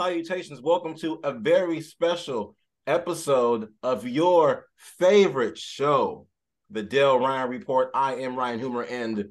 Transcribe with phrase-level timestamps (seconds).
[0.00, 0.62] salutations.
[0.62, 2.56] Welcome to a very special
[2.86, 6.26] episode of your favorite show,
[6.70, 7.90] the Dale Ryan Report.
[7.92, 9.28] I am Ryan Hoomer, and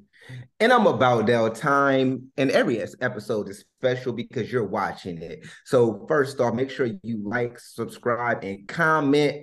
[0.60, 2.30] and I'm about Dale time.
[2.36, 5.44] And every episode is special because you're watching it.
[5.64, 9.42] So first off, make sure you like, subscribe, and comment.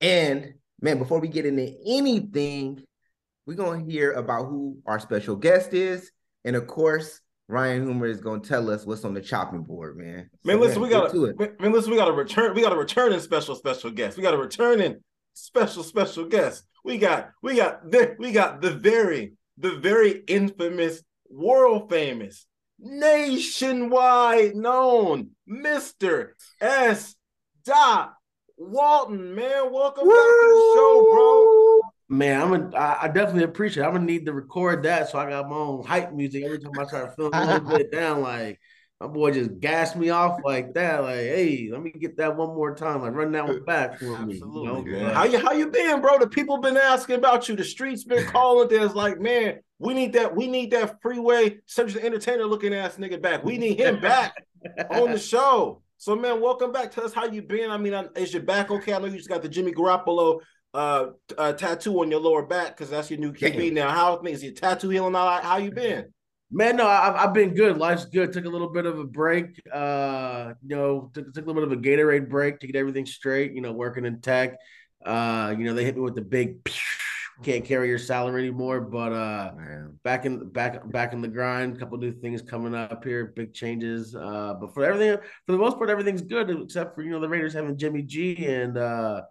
[0.00, 2.82] And man, before we get into anything,
[3.44, 6.10] we're gonna hear about who our special guest is,
[6.42, 10.30] and of course Ryan Hoomer is gonna tell us what's on the chopping board, man.
[10.44, 12.72] Man, so, listen, man, we got to man, listen, we got a return, we got
[12.72, 14.16] a returning special special guest.
[14.16, 14.96] We got a returning
[15.34, 16.64] special special guest.
[16.84, 22.46] We got we got the we got the very the very infamous, world famous,
[22.78, 26.30] nationwide known Mr.
[26.60, 27.14] S.
[27.64, 28.14] Dot
[28.56, 29.34] Walton.
[29.34, 30.14] Man, welcome Woo!
[30.14, 31.93] back to the show, bro.
[32.14, 33.86] Man, I'm a, I definitely appreciate it.
[33.86, 36.72] I'm gonna need to record that so I got my own hype music every time
[36.78, 38.20] I try to film a little bit down.
[38.20, 38.60] Like
[39.00, 41.02] my boy just gassed me off like that.
[41.02, 43.02] Like, hey, let me get that one more time.
[43.02, 44.34] Like run that one uh, back for me.
[44.34, 44.92] Absolutely.
[44.92, 45.12] You know?
[45.12, 46.18] How you how you been, bro?
[46.18, 47.56] The people been asking about you.
[47.56, 48.68] The streets been calling.
[48.68, 50.36] There's like, man, we need that.
[50.36, 53.44] We need that freeway Cedric the Entertainer looking ass nigga back.
[53.44, 54.34] We need him back
[54.90, 55.82] on the show.
[55.96, 56.92] So man, welcome back.
[56.92, 57.70] Tell us how you been.
[57.70, 58.92] I mean, is your back okay?
[58.92, 60.40] I know you just got the Jimmy Garoppolo
[60.74, 61.06] uh,
[61.38, 63.90] uh tattoo on your lower back because that's your new QB now.
[63.90, 64.42] How things?
[64.42, 66.12] Your tattoo healing all How you been?
[66.50, 67.78] Man, no, I've, I've been good.
[67.78, 68.32] Life's good.
[68.32, 69.60] Took a little bit of a break.
[69.72, 73.06] Uh, you know, took, took a little bit of a Gatorade break to get everything
[73.06, 73.52] straight.
[73.52, 74.56] You know, working in tech.
[75.04, 76.58] Uh, you know, they hit me with the big
[77.42, 78.80] can't carry your salary anymore.
[78.80, 79.98] But uh, Man.
[80.04, 81.76] back in back back in the grind.
[81.76, 84.14] A couple new things coming up here, big changes.
[84.14, 85.16] Uh, but for everything,
[85.46, 88.46] for the most part, everything's good except for you know the Raiders having Jimmy G
[88.46, 89.22] and uh,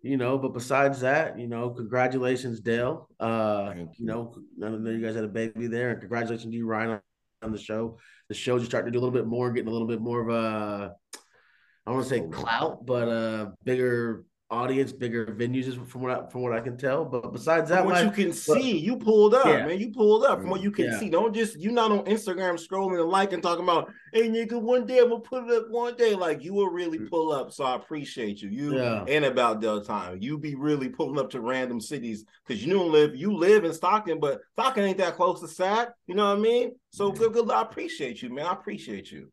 [0.00, 3.08] you know, but besides that, you know, congratulations, Dale.
[3.18, 3.88] Uh, you.
[3.98, 4.34] you know,
[4.64, 7.00] I know you guys had a baby there, and congratulations to you, Ryan,
[7.42, 7.98] on, the show.
[8.28, 10.20] The show's just starting to do a little bit more, getting a little bit more
[10.20, 16.02] of a, I don't want to say clout, but a bigger audience, bigger venues, from
[16.02, 17.04] what I, from what I can tell.
[17.04, 19.66] But besides that, from what like, you can see, you pulled up, yeah.
[19.66, 19.78] man.
[19.78, 20.98] You pulled up from what you can yeah.
[20.98, 21.10] see.
[21.10, 24.98] Don't just you not on Instagram scrolling and liking, talking about, hey nigga, one day
[24.98, 26.14] I'm gonna put it up one day.
[26.14, 27.10] Like you will really mm.
[27.10, 27.52] pull up.
[27.52, 28.48] So I appreciate you.
[28.48, 29.04] You yeah.
[29.06, 30.18] and about Del time.
[30.20, 33.14] You be really pulling up to random cities because you don't live.
[33.14, 35.88] You live in Stockton, but Stockton ain't that close to Sac.
[36.06, 36.72] You know what I mean?
[36.90, 37.50] So good, good.
[37.50, 38.46] I appreciate you, man.
[38.46, 39.30] I appreciate you.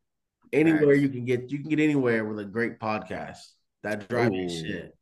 [0.52, 3.38] Anywhere you can get, you can get anywhere with a great podcast.
[3.82, 4.95] That drive me shit.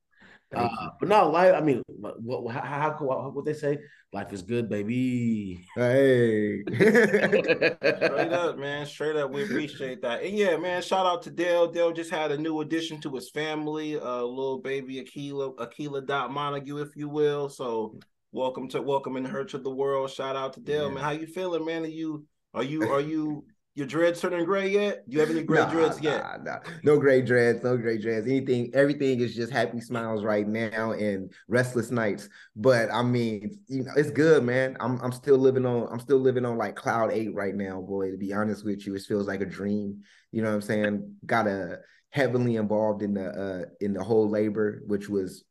[0.54, 1.54] Uh, but no, life.
[1.54, 3.78] I mean, what, how, how, what they say?
[4.12, 5.66] Life is good, baby.
[5.74, 8.86] Hey, straight up, man.
[8.86, 10.22] Straight up, we appreciate that.
[10.22, 10.82] And yeah, man.
[10.82, 11.70] Shout out to Dale.
[11.70, 16.32] Dale just had a new addition to his family, uh, little baby Akila, Akila Dot
[16.32, 17.48] Montague, if you will.
[17.48, 17.98] So
[18.32, 20.10] welcome to welcoming her to the world.
[20.10, 20.94] Shout out to Dale, yeah.
[20.94, 21.02] man.
[21.02, 21.84] How you feeling, man?
[21.84, 23.44] Are you are you are you
[23.74, 25.08] your dreads turning gray yet?
[25.08, 26.22] Do you have any gray nah, dreads yet?
[26.22, 26.58] Nah, nah.
[26.84, 28.26] No gray dreads, no gray dreads.
[28.26, 32.28] Anything, everything is just happy smiles right now and restless nights.
[32.54, 34.76] But I mean, you know, it's good, man.
[34.78, 38.12] I'm I'm still living on I'm still living on like cloud eight right now, boy.
[38.12, 40.02] To be honest with you, it feels like a dream.
[40.30, 41.16] You know what I'm saying?
[41.26, 41.78] Got a
[42.10, 45.44] heavily involved in the uh in the whole labor, which was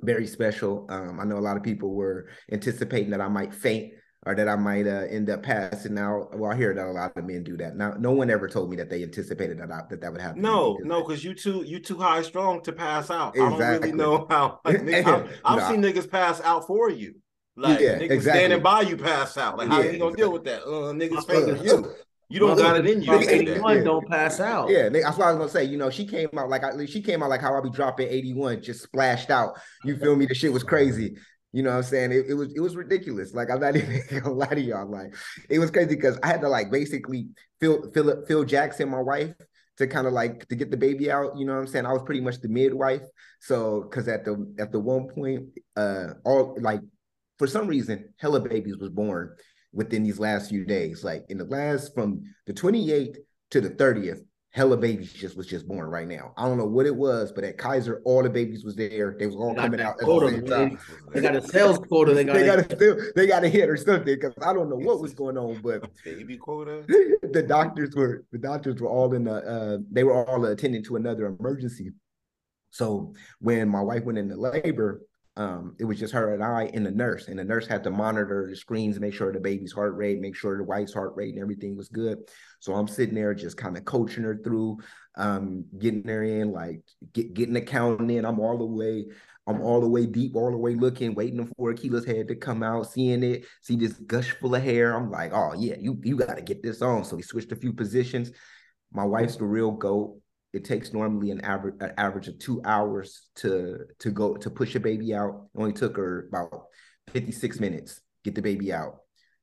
[0.00, 0.86] very special.
[0.88, 3.92] Um, I know a lot of people were anticipating that I might faint
[4.28, 6.38] or that I might uh, end up passing out.
[6.38, 7.76] Well, I hear that a lot of men do that.
[7.76, 10.42] Now, no one ever told me that they anticipated that I, that that would happen.
[10.42, 13.34] No, no, because you too you too high strong to pass out.
[13.34, 13.56] Exactly.
[13.56, 14.60] I don't really know how.
[14.66, 15.68] Like, I've, I've no.
[15.70, 17.14] seen niggas pass out for you.
[17.56, 18.40] Like yeah, niggas exactly.
[18.40, 19.56] standing by you pass out.
[19.56, 20.22] Like how yeah, you gonna exactly.
[20.22, 20.62] deal with that?
[20.64, 21.94] Uh, niggas faking you.
[22.28, 23.14] You don't got it in you.
[23.14, 24.68] 81 don't pass out.
[24.68, 25.64] Yeah, that's what I was gonna say.
[25.64, 28.08] You know, she came out like I, she came out like how I be dropping
[28.08, 29.54] 81, just splashed out.
[29.84, 30.26] You feel me?
[30.26, 31.16] The shit was crazy.
[31.52, 32.12] You know what I'm saying?
[32.12, 33.32] It, it, was it was ridiculous.
[33.34, 34.90] Like I'm not even gonna lie to y'all.
[34.90, 35.14] Like
[35.48, 37.28] it was crazy because I had to like basically
[37.60, 39.34] Phil Phil Phil Jackson, my wife,
[39.78, 41.38] to kind of like to get the baby out.
[41.38, 41.86] You know what I'm saying?
[41.86, 43.02] I was pretty much the midwife.
[43.40, 45.46] So because at the at the one point,
[45.76, 46.80] uh all like
[47.38, 49.34] for some reason, hella babies was born
[49.72, 51.04] within these last few days.
[51.04, 53.16] Like in the last from the 28th
[53.50, 56.32] to the 30th, hella babies just was just born right now.
[56.36, 59.14] I don't know what it was, but at Kaiser, all the babies was there.
[59.18, 59.98] They was all coming out.
[59.98, 60.78] Quota, the
[61.12, 62.14] they got a sales quota.
[62.14, 64.76] They got they got a, they got a hit or something because I don't know
[64.76, 66.84] what was going on, but baby quota.
[67.32, 70.96] the doctors were the doctors were all in the uh, they were all attending to
[70.96, 71.90] another emergency.
[72.70, 75.02] So when my wife went into labor,
[75.38, 77.92] um, it was just her and I and the nurse, and the nurse had to
[77.92, 81.32] monitor the screens, make sure the baby's heart rate, make sure the wife's heart rate
[81.32, 82.18] and everything was good.
[82.58, 84.78] So I'm sitting there just kind of coaching her through,
[85.16, 86.80] um, getting her in, like
[87.12, 88.24] get, getting the counting in.
[88.24, 89.06] I'm all the way,
[89.46, 92.64] I'm all the way deep, all the way looking, waiting for Akila's head to come
[92.64, 94.96] out, seeing it, see this gush full of hair.
[94.96, 97.04] I'm like, oh yeah, you you got to get this on.
[97.04, 98.32] So we switched a few positions.
[98.92, 100.20] My wife's the real goat.
[100.52, 104.74] It takes normally an average an average of two hours to to go to push
[104.74, 105.48] a baby out.
[105.54, 106.64] It only took her about
[107.12, 108.98] 56 minutes get the baby out.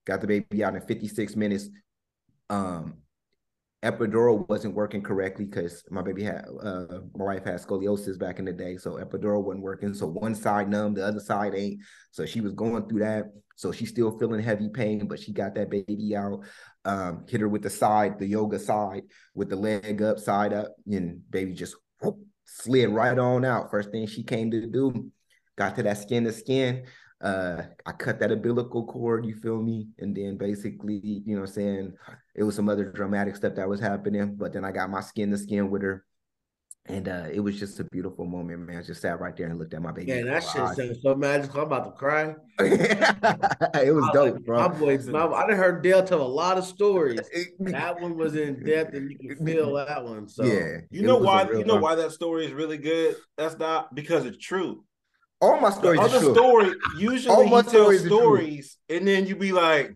[0.06, 1.70] Got the baby out in 56 minutes.
[2.50, 2.98] Um,
[3.84, 8.46] epidural wasn't working correctly because my baby had uh, my wife had scoliosis back in
[8.46, 9.94] the day, so epidural wasn't working.
[9.94, 11.82] So one side numb, the other side ain't.
[12.12, 13.26] So she was going through that.
[13.56, 16.44] So she's still feeling heavy pain, but she got that baby out.
[16.84, 20.76] Um, hit her with the side, the yoga side, with the leg up, side up,
[20.88, 23.72] and baby just whoop, slid right on out.
[23.72, 25.12] First thing she came to do,
[25.58, 26.86] got to that skin to skin.
[27.22, 29.88] Uh, I cut that umbilical cord, you feel me?
[30.00, 31.94] And then basically, you know I'm saying,
[32.36, 34.36] it was some other dramatic stuff that was happening.
[34.36, 36.06] But then I got my skin to skin with her.
[36.88, 38.78] And uh, it was just a beautiful moment, man.
[38.78, 40.12] I just sat right there and looked at my baby.
[40.12, 41.62] Yeah, that shit sounds so magical.
[41.62, 42.36] I'm about to cry.
[42.60, 44.60] it was dope, bro.
[44.60, 47.22] My boys, my, I done heard Dale tell a lot of stories.
[47.60, 50.28] that one was in depth, and you can feel that one.
[50.28, 51.50] So yeah, you know why?
[51.50, 53.16] You know why that story is really good.
[53.36, 54.84] That's not because it's true.
[55.42, 56.00] All my stories.
[56.00, 59.96] The other story usually All my he stories and then you be like,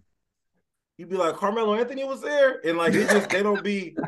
[0.98, 3.96] you be like, Carmelo Anthony was there, and like it just they don't be.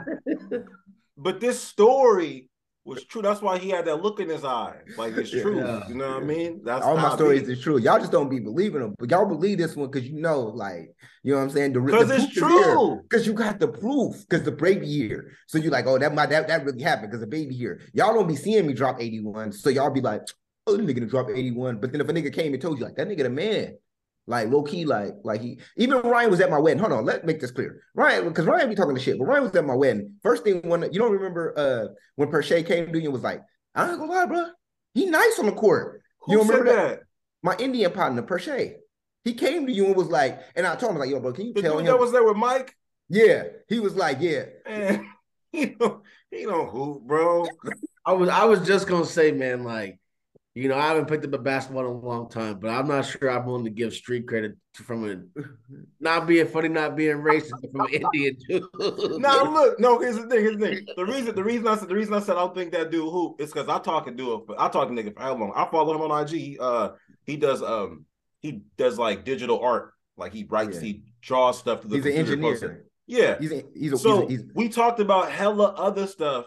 [1.17, 2.49] But this story
[2.83, 3.21] was true.
[3.21, 5.59] That's why he had that look in his eye, like it's true.
[5.59, 5.87] Yeah.
[5.87, 6.61] You know what I mean?
[6.63, 7.77] That's all my stories is true.
[7.77, 10.89] Y'all just don't be believing them, but y'all believe this one because you know, like,
[11.21, 11.73] you know what I'm saying?
[11.73, 13.01] Because it's true.
[13.03, 14.27] Because you got the proof.
[14.27, 17.21] Because the baby here, so you're like, oh, that might that, that really happened because
[17.21, 17.81] the baby here.
[17.93, 20.21] Y'all don't be seeing me drop 81, so y'all be like,
[20.67, 21.79] oh, the nigga to drop 81.
[21.79, 23.77] But then if a nigga came and told you like that nigga the man,
[24.27, 26.79] like low key, like like he even Ryan was at my wedding.
[26.79, 27.81] Hold on, let's make this clear.
[27.95, 30.13] Ryan, because Ryan be talking the shit, but Ryan was at my wedding.
[30.21, 33.41] First thing when you don't remember uh when Perche came to you and was like,
[33.75, 34.45] I ain't gonna lie, bro,
[34.93, 36.01] he nice on the court.
[36.21, 36.99] Who you don't said remember that?
[37.43, 38.75] My Indian partner, Perche.
[39.23, 41.45] He came to you and was like, and I told him like, yo, bro, can
[41.47, 41.85] you The tell dude him?
[41.87, 42.75] that was there with Mike,
[43.09, 44.45] yeah, he was like, yeah.
[44.67, 45.07] man,
[45.51, 47.45] he don't he don't hoop, bro.
[48.05, 49.99] I was I was just gonna say, man, like,
[50.53, 53.05] you know, I haven't picked up a basketball in a long time, but I'm not
[53.05, 55.41] sure I'm willing to give street credit from a
[56.01, 58.63] not being funny, not being racist, from an Indian dude.
[59.21, 60.39] Now look, no, here's the thing.
[60.41, 60.85] Here's the thing.
[60.97, 63.09] The reason, the reason I said, the reason I said I don't think that dude
[63.09, 64.55] hoop is because I talk and do it.
[64.57, 65.53] I talk to nigga for how long?
[65.55, 66.29] I follow him on IG.
[66.29, 66.89] He, uh,
[67.25, 68.05] he does um,
[68.41, 69.93] he does like digital art.
[70.17, 70.81] Like he writes, Yeah.
[70.81, 72.85] he draws stuff to the He's an computer, posts engineer.
[73.07, 73.37] Yeah.
[73.39, 76.45] He's a, he's a, so he's a, he's, we talked about hella other stuff.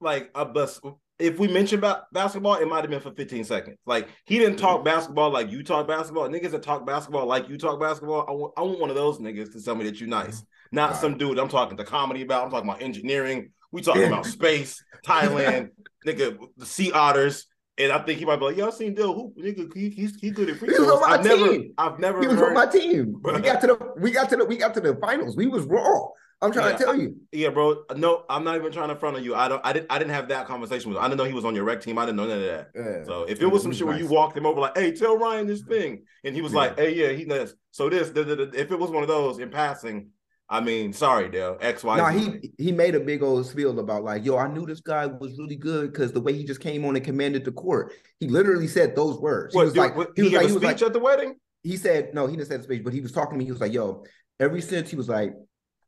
[0.00, 0.78] Like a but
[1.18, 3.78] if we mentioned about basketball, it might have been for 15 seconds.
[3.86, 4.66] Like he didn't mm-hmm.
[4.66, 6.28] talk basketball like you talk basketball.
[6.28, 8.26] Niggas that talk basketball like you talk basketball.
[8.28, 10.26] I want, I want one of those niggas to tell me that you mm-hmm.
[10.26, 10.42] nice.
[10.72, 11.00] Not Right.
[11.00, 12.44] some dude I'm talking to comedy about.
[12.44, 13.50] I'm talking about engineering.
[13.72, 15.70] We talking about space, Thailand,
[16.06, 17.46] nigga, the sea otters.
[17.78, 19.74] And I think he might be like, y'all seen Dill Hoop, nigga.
[19.74, 21.02] He, he's he good at free He was throws.
[21.02, 21.58] on my I've never.
[21.76, 23.20] I've never he was heard, on my team.
[23.22, 25.36] We got to the we got to the we got to the finals.
[25.36, 26.06] We was raw.
[26.42, 26.76] I'm trying Yeah.
[26.76, 27.16] to tell you.
[27.32, 27.84] Yeah, bro.
[27.96, 29.34] No, I'm not even trying to front on you.
[29.34, 29.60] I don't.
[29.64, 29.90] I didn't.
[29.90, 30.98] I didn't have that conversation with.
[30.98, 31.04] him.
[31.04, 31.96] I didn't know he was on your rec team.
[31.98, 32.70] I didn't know none of that.
[32.74, 33.04] Yeah.
[33.04, 35.46] So if it was some shit where you walked him over like, "Hey, tell Ryan
[35.46, 36.58] this thing," and he was Yeah.
[36.58, 40.10] like, "Hey, yeah, he does." So this, if it was one of those in passing,
[40.48, 41.56] I mean, sorry, Dale.
[41.60, 44.66] X, Y, No, he he made a big old spiel about like, yo, I knew
[44.66, 47.52] this guy was really good because the way he just came on and commanded the
[47.52, 47.94] court.
[48.20, 49.54] He literally said those words.
[49.54, 50.86] What, he was dude, like, what- he he was like, a he was speech like,
[50.88, 51.36] at the wedding.
[51.62, 53.44] he said no, he didn't say the speech, but he was talking to me.
[53.46, 54.04] He was like, yo,
[54.38, 55.34] every since he was like,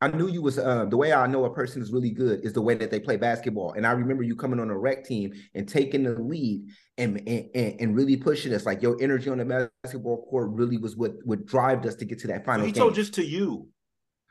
[0.01, 2.53] I knew you was uh, the way I know a person is really good is
[2.53, 3.73] the way that they play basketball.
[3.73, 6.67] And I remember you coming on a rec team and taking the lead
[6.99, 8.65] and and, and, really pushing us.
[8.65, 12.21] Like your energy on the basketball court really was what what drove us to get
[12.21, 12.83] to that final he game.
[12.83, 13.69] told just to you.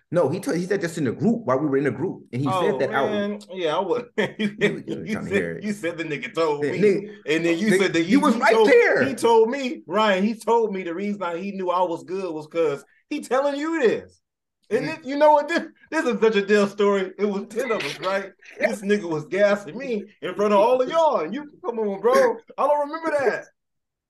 [0.10, 2.24] no, he told he said this in the group while we were in the group,
[2.32, 3.12] and he oh said that out.
[3.12, 4.08] man, yeah, I would.
[4.40, 4.56] you,
[4.88, 8.04] You- said, you said the nigga told me, nigga- and then you nigga, said that
[8.04, 9.04] you was right told, there.
[9.04, 10.24] He told me, Ryan.
[10.24, 13.60] He told me the reason I, he knew I was good was because he telling
[13.60, 14.22] you this.
[14.70, 14.98] And Mm.
[14.98, 15.48] this, you know what?
[15.48, 17.14] This this is such a deal story.
[17.18, 18.32] It was ten of us, right?
[18.60, 22.02] This nigga was gassing me in front of all of y'all, and you come on,
[22.02, 22.38] bro.
[22.58, 23.46] I don't remember that,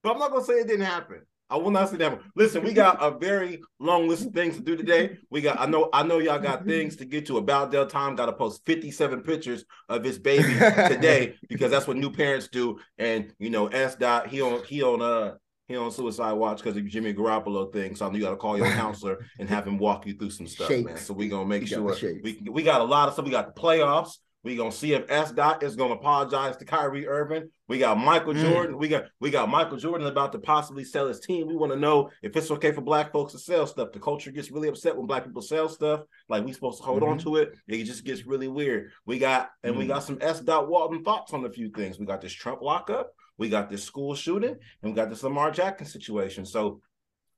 [0.04, 1.22] but I'm not gonna say it didn't happen.
[1.50, 2.20] I will not say that.
[2.36, 5.18] Listen, we got a very long list of things to do today.
[5.30, 5.60] We got.
[5.60, 5.88] I know.
[5.94, 7.38] I know y'all got things to get to.
[7.38, 10.56] About Del Time got to post 57 pictures of his baby
[10.90, 12.80] today because that's what new parents do.
[12.98, 15.36] And you know, S dot he on he on uh
[15.68, 17.96] he on suicide watch because of Jimmy Garoppolo thing.
[17.96, 20.70] So you got to call your counselor and have him walk you through some stuff,
[20.70, 20.98] man.
[20.98, 21.84] So we're gonna make sure
[22.24, 23.26] we we got a lot of stuff.
[23.26, 24.18] We got the playoffs.
[24.44, 27.50] We gonna see if S dot is gonna apologize to Kyrie Irving.
[27.68, 28.50] We got Michael Mm.
[28.50, 28.78] Jordan.
[28.78, 31.48] We got we got Michael Jordan about to possibly sell his team.
[31.48, 33.92] We want to know if it's okay for black folks to sell stuff.
[33.92, 36.04] The culture gets really upset when black people sell stuff.
[36.30, 37.28] Like we supposed to hold on Mm-hmm.
[37.30, 37.56] to it.
[37.68, 38.92] It just gets really weird.
[39.06, 39.90] We got and we Mm.
[39.90, 42.00] got some S dot Walton thoughts on a few things.
[42.00, 43.12] We got this Trump lockup.
[43.38, 46.46] We got this school shooting, and we got this Lamar Jackson situation.
[46.46, 46.82] So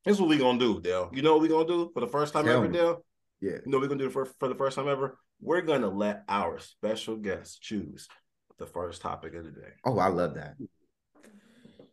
[0.05, 1.09] this is what we're gonna do, Dale.
[1.13, 2.77] You know what we're gonna do for the first time Tell ever, me.
[2.77, 3.03] Dale?
[3.41, 3.51] Yeah.
[3.51, 5.17] You know what we're gonna do for, for the first time ever?
[5.41, 8.07] we're gonna let our special guest choose
[8.57, 9.71] the first topic of the day.
[9.85, 10.55] Oh, I love that.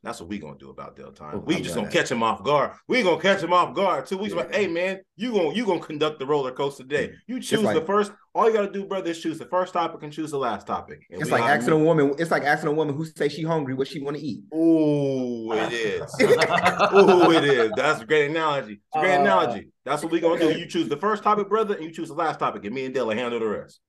[0.06, 1.32] That's what we gonna do about Del Time.
[1.34, 1.92] Oh, we I just gonna that.
[1.92, 2.70] catch him off guard.
[2.86, 4.06] We gonna catch him off guard.
[4.06, 4.30] Two weeks.
[4.34, 4.42] Yeah.
[4.42, 7.12] Like, hey man, you gonna you gonna conduct the roller coaster today.
[7.26, 8.12] You choose like- the first.
[8.34, 11.00] All you gotta do, brother, is choose the first topic and choose the last topic.
[11.10, 12.14] And It's like honor asking a woman.
[12.18, 14.44] It's like asking a woman who say she hungry what she want to eat.
[14.54, 16.02] Ooh, it is.
[16.20, 17.72] Ooh, it is.
[17.76, 18.74] That's a great analogy.
[18.74, 19.70] It's a great Uh, analogy.
[19.84, 20.56] That's what we gonna do.
[20.56, 22.94] You choose the first topic, brother, and you choose the last topic, and me and
[22.94, 23.80] Della handle the rest.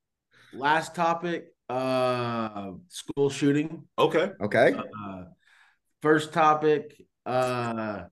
[0.54, 3.84] Last topic, uh, school shooting.
[4.00, 4.32] Okay.
[4.42, 4.74] Okay.
[4.76, 5.24] Uh,
[6.02, 8.04] first topic, uh,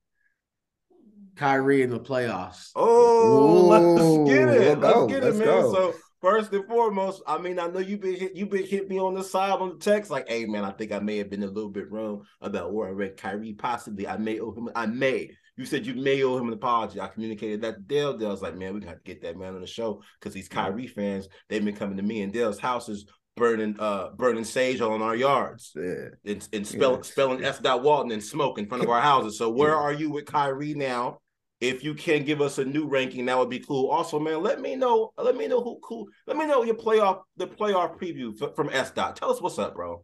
[1.35, 2.69] Kyrie in the playoffs.
[2.75, 4.79] Oh, Ooh, let's get it.
[4.79, 5.47] let's go, Let's get it, let's man.
[5.47, 5.73] go.
[5.73, 8.99] So first and foremost, I mean, I know you've been hit, you've been hit me
[8.99, 11.43] on the side on the text, like, hey man, I think I may have been
[11.43, 13.53] a little bit wrong about where I read Kyrie.
[13.53, 14.69] Possibly, I may owe him.
[14.75, 15.31] I may.
[15.57, 16.99] You said you may owe him an apology.
[16.99, 18.17] I communicated that to Dale.
[18.17, 20.87] Dale's like, man, we got to get that man on the show because these Kyrie
[20.87, 25.15] fans, they've been coming to me and Dale's houses burning uh burning sage on our
[25.15, 26.09] yards Yeah.
[26.25, 27.01] and, and spell, Yeah.
[27.01, 27.59] spelling S.
[27.59, 29.37] Dot Walton and smoke in front of our houses.
[29.37, 29.77] So where Yeah.
[29.77, 31.19] are you with Kyrie now?
[31.61, 33.89] If you can give us a new ranking, that would be cool.
[33.89, 35.11] Also, man, let me know.
[35.17, 36.05] Let me know who cool.
[36.27, 38.91] Let me know your playoff the playoff preview f- from S.
[38.91, 39.15] Dot.
[39.15, 40.03] Tell us what's up, bro.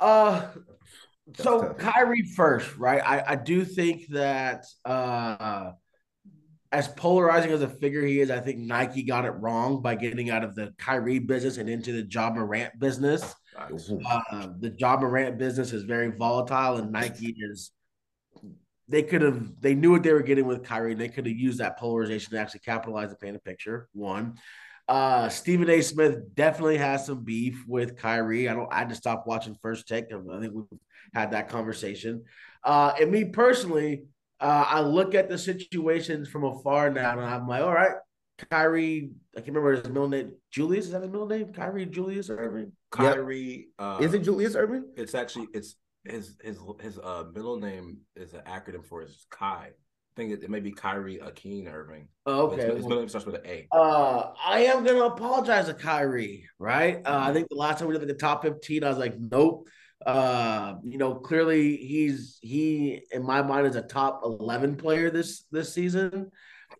[0.00, 0.48] Uh,
[1.36, 1.78] so tough.
[1.78, 3.00] Kyrie first, right?
[3.04, 5.72] I, I do think that uh,
[6.74, 10.30] as polarizing as a figure he is, I think Nike got it wrong by getting
[10.30, 13.22] out of the Kyrie business and into the Ja Morant business.
[13.56, 17.70] Uh, the Ja Morant business is very volatile, and Nike is.
[18.88, 19.60] They could have.
[19.60, 20.92] They knew what they were getting with Kyrie.
[20.92, 23.88] And they could have used that polarization to actually capitalize and paint a picture.
[23.92, 24.34] One,
[24.88, 25.80] uh, Stephen A.
[25.80, 28.48] Smith definitely has some beef with Kyrie.
[28.48, 28.70] I don't.
[28.72, 30.06] I had to stop watching First Take.
[30.06, 30.80] I think we've
[31.14, 32.24] had that conversation.
[32.64, 34.06] Uh, and me personally,
[34.40, 37.96] uh, I look at the situations from afar now, and I'm like, all right,
[38.50, 39.10] Kyrie.
[39.36, 40.32] I can't remember his middle name.
[40.50, 41.52] Julius is that his middle name?
[41.52, 42.72] Kyrie Julius Irving.
[42.90, 43.68] Kyrie.
[43.78, 44.84] Uh, Is it Julius Irving?
[44.96, 49.70] It's actually it's his his his uh middle name is an acronym for his Kai.
[49.70, 52.06] I think it, it may be Kyrie Akeem Irving.
[52.26, 52.74] Oh, His- okay.
[52.76, 53.66] His, middle name starts with an A.
[53.72, 57.02] Uh, I am gonna apologize to Kyrie, right?
[57.04, 59.18] Uh, I think the last time we did like the top 15, I was like,
[59.18, 59.66] nope.
[60.04, 65.44] Uh, you know, clearly he's he in my mind is a top 11 player this
[65.50, 66.30] this season.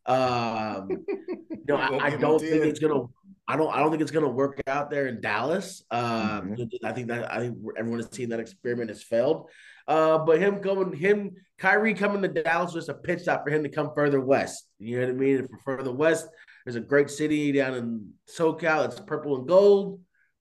[0.06, 3.04] Um, you know, I, I don't think it's gonna
[3.48, 5.82] I don't I don't think it's gonna work out there in Dallas.
[5.90, 6.68] Um, Mhm.
[6.84, 9.48] I think that I think everyone has seen that experiment has failed.
[9.86, 13.62] Uh, but him going, him Kyrie coming to Dallas was a pitch stop for him
[13.62, 14.66] to come further west.
[14.78, 15.36] You know what I mean?
[15.38, 16.26] And for further west,
[16.64, 18.86] there's a great city down in SoCal.
[18.86, 20.00] It's purple and gold.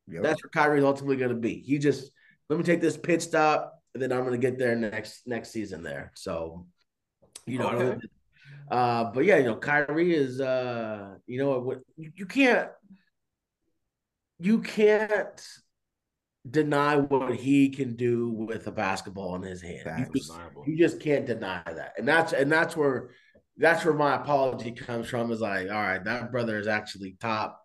[0.10, 0.24] Yep.
[0.24, 1.60] That's where Kyrie's ultimately going to be.
[1.60, 2.12] He just
[2.50, 5.52] let me take this pit stop, and then I'm going to get there next next
[5.52, 6.12] season there.
[6.16, 6.68] So,
[7.46, 8.08] you know, Okay.
[8.70, 12.70] uh, but yeah, you know, Kyrie is, uh, you know, what you, can't,
[14.40, 15.42] you can't
[16.50, 20.08] deny what he can do with a basketball in his hand.
[20.14, 20.34] You just,
[20.68, 23.12] you just can't deny that, and that's and that's where
[23.58, 25.32] that's where my apology comes from.
[25.32, 27.60] Is like, all right, that brother is actually top.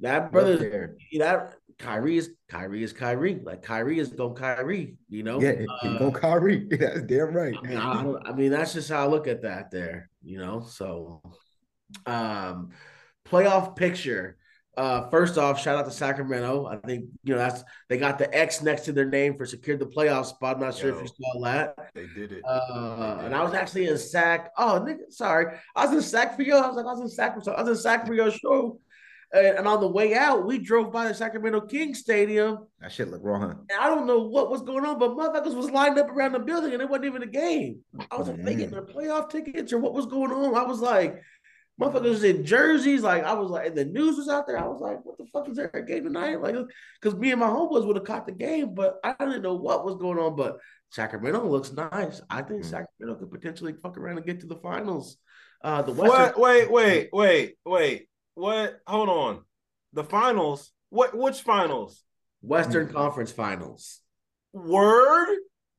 [0.00, 3.40] That brother, that Kyrie is Kyrie is Kyrie.
[3.42, 4.96] Like Kyrie is go Kyrie.
[5.08, 6.66] You know, Yeah, he Uh, go Kyrie.
[6.70, 7.54] That's damn right.
[7.56, 9.70] I mean, I, I mean, that's just how I look at that.
[9.70, 10.60] There, you know.
[10.60, 11.22] So,
[12.06, 12.70] um,
[13.26, 14.36] playoff picture.
[14.76, 16.66] Uh, first off, shout out to Sacramento.
[16.66, 19.80] I think you know that's they got the X next to their name for secured
[19.80, 20.56] the playoff spot.
[20.56, 21.74] I'm not sure if you saw that.
[21.94, 22.42] They did it.
[22.46, 23.32] Uh, They and did.
[23.32, 24.52] I was actually in Sac.
[24.56, 26.54] Oh, nigga, sorry, I was in Sac for you.
[26.54, 27.56] I was like, I was in Sac for you.
[27.56, 28.80] I was in Sac for your show.
[29.32, 32.66] And, and on the way out, we drove by the Sacramento Kings Stadium.
[32.80, 33.42] That shit look wrong.
[33.44, 36.40] And I don't know what was going on, but motherfuckers was lined up around the
[36.40, 37.80] building and it wasn't even a game.
[38.10, 40.54] I was like, they getting their playoff tickets or what was going on?
[40.56, 41.22] I was like,
[41.80, 43.02] motherfuckers was in jerseys.
[43.02, 44.58] Like, I was like, and the news was out there.
[44.58, 46.40] I was like, what the fuck is there a game tonight?
[46.40, 46.56] Like,
[47.00, 49.84] because me and my homeboys would have caught the game, but I didn't know what
[49.84, 50.34] was going on.
[50.34, 50.58] But
[50.90, 52.20] Sacramento looks nice.
[52.28, 52.70] I think Mm.
[52.70, 55.18] Sacramento could potentially fuck around and get to the finals.
[55.62, 56.40] Uh, the Western What?
[56.40, 58.08] Wait, wait, wait, wait.
[58.40, 58.80] What?
[58.86, 59.40] Hold on.
[59.92, 60.72] The finals.
[60.88, 61.14] What?
[61.16, 62.02] Which finals?
[62.40, 64.00] Western Conference Finals.
[64.54, 65.36] Word.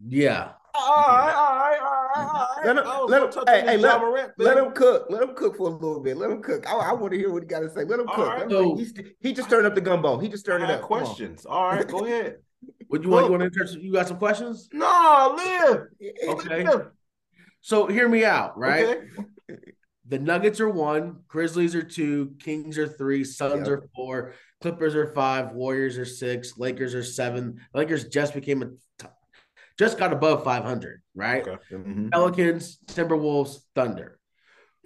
[0.08, 0.52] Yeah.
[0.74, 2.66] All right, all right, all right, all right.
[2.66, 5.08] Let him- let him- hey, hey, let- Morant Let him cook.
[5.10, 6.16] Let him cook for a little bit.
[6.18, 6.66] Let him cook.
[6.70, 7.84] I, I want to hear what he got to say.
[7.84, 8.28] Let him All cook.
[8.30, 8.48] right.
[8.48, 10.18] Let him- he's- he just turned up the gumbo.
[10.20, 10.82] He just I turned it up.
[10.82, 11.46] Questions.
[11.46, 12.38] All right, go ahead.
[12.90, 13.26] What you want?
[13.26, 13.80] You want to answer?
[13.80, 14.70] You got some questions?
[14.72, 15.88] No, live.
[16.28, 16.64] Okay.
[16.64, 16.92] Live.
[17.62, 19.00] So hear me out, right?
[19.50, 19.58] Okay.
[20.08, 23.78] The Nuggets are one, Grizzlies are two, Kings are three, Suns Yep.
[23.78, 27.62] are four, Clippers are five, Warriors are six, Lakers are seven.
[27.74, 28.66] Lakers just became a
[28.98, 29.08] t-
[29.78, 31.48] just got above 500, right?
[31.48, 31.58] Okay.
[31.76, 32.12] Mhm.
[32.12, 34.20] Pelicans, Timberwolves, Thunder.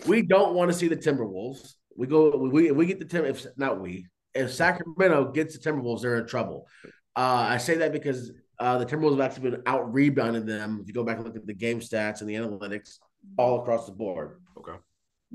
[0.07, 1.75] We don't want to see the Timberwolves.
[1.97, 6.01] we go we we get the Tim if not we if Sacramento gets the Timberwolves,
[6.01, 6.67] they're in trouble.
[7.15, 10.79] Uh, I say that because uh, the Timberwolves have actually been out rebounding them.
[10.81, 12.99] If you go back and look at the game stats and the analytics
[13.37, 14.41] all across the board.
[14.57, 14.73] Okay.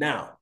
[0.00, 0.38] Now,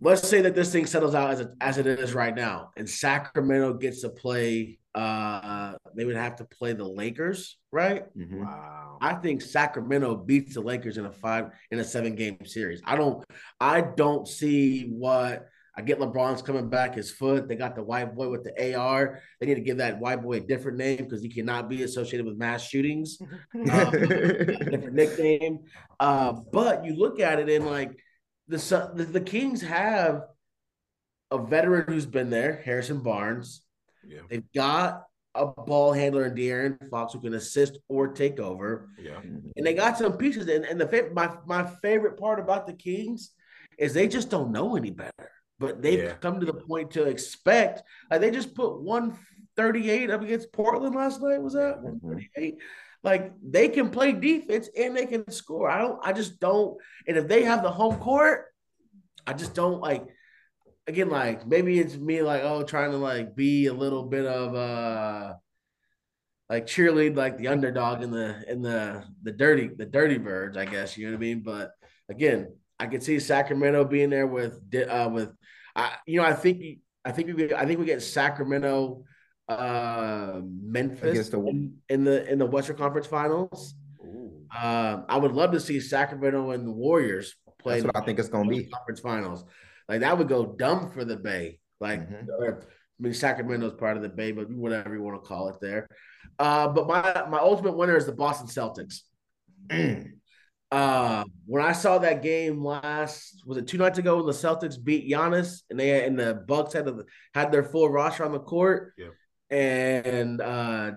[0.00, 2.88] let's say that this thing settles out as, it as it is right now, and
[2.88, 4.78] Sacramento gets to play.
[4.94, 8.04] Uh, they would have to play the Lakers, right?
[8.16, 8.40] Mhm.
[8.40, 8.98] Wow.
[9.02, 12.80] I think Sacramento beats the Lakers in a five in a seven game series.
[12.84, 13.22] I don't
[13.60, 15.46] I don't see what
[15.80, 17.48] I get LeBron's coming back his foot.
[17.48, 19.18] They got the white boy with the AR.
[19.40, 22.26] They need to give that white boy a different name because he cannot be associated
[22.26, 23.16] with mass shootings.
[23.54, 25.60] Uh, different nickname.
[25.98, 27.98] Uh, but you look at it and like
[28.46, 28.58] the,
[28.94, 30.24] the the Kings have
[31.30, 33.62] a veteran who's been there, Harrison Barnes.
[34.06, 34.20] Yeah.
[34.28, 39.18] They've got a ball handler in De'Aaron Fox who can assist or take over Yeah.
[39.22, 40.46] and they got some pieces.
[40.46, 43.30] And, and the my my favorite part about the Kings
[43.78, 45.30] is they just don't know any better.
[45.60, 46.14] But they've Yeah.
[46.14, 47.82] come to the point to expect.
[48.10, 49.16] Like they just put one
[49.56, 51.40] thirty eight up against Portland last night.
[51.40, 52.56] Was that one thirty eight?
[53.04, 55.70] Like they can play defense and they can score.
[55.70, 56.00] I don't.
[56.02, 56.76] I just don't.
[57.06, 58.46] And if they have the home court,
[59.26, 60.06] I just don't like.
[60.86, 64.54] Again, like maybe it's me, like oh, trying to like be a little bit of
[64.54, 65.34] uh
[66.48, 70.64] like cheerlead like the underdog in the in the the dirty the dirty birds, I
[70.64, 71.42] guess you know what I mean.
[71.42, 71.70] But
[72.08, 75.32] again, I could see Sacramento being there with uh with
[75.80, 76.56] I you know I think
[77.04, 79.04] I think we get, I think we get Sacramento
[79.48, 83.74] uh Memphis the- in, in the in the Western Conference Finals.
[84.62, 88.18] Um, I would love to see Sacramento and the Warriors play That's what I think
[88.18, 88.64] it's gonna be.
[88.66, 89.44] conference finals.
[89.88, 91.60] Like that would go dumb for the Bay.
[91.80, 92.26] Like Mhm.
[92.42, 92.52] I
[92.98, 95.88] mean Sacramento's part of the Bay, but whatever you want to call it there.
[96.38, 99.02] Uh, but my my ultimate winner is the Boston Celtics.
[100.70, 104.82] Uh, when I saw that game last, was it two nights ago when the Celtics
[104.82, 107.04] beat Giannis and they and the Bucks had the,
[107.34, 109.08] had their full roster on the court, Yeah.
[109.50, 110.92] and uh,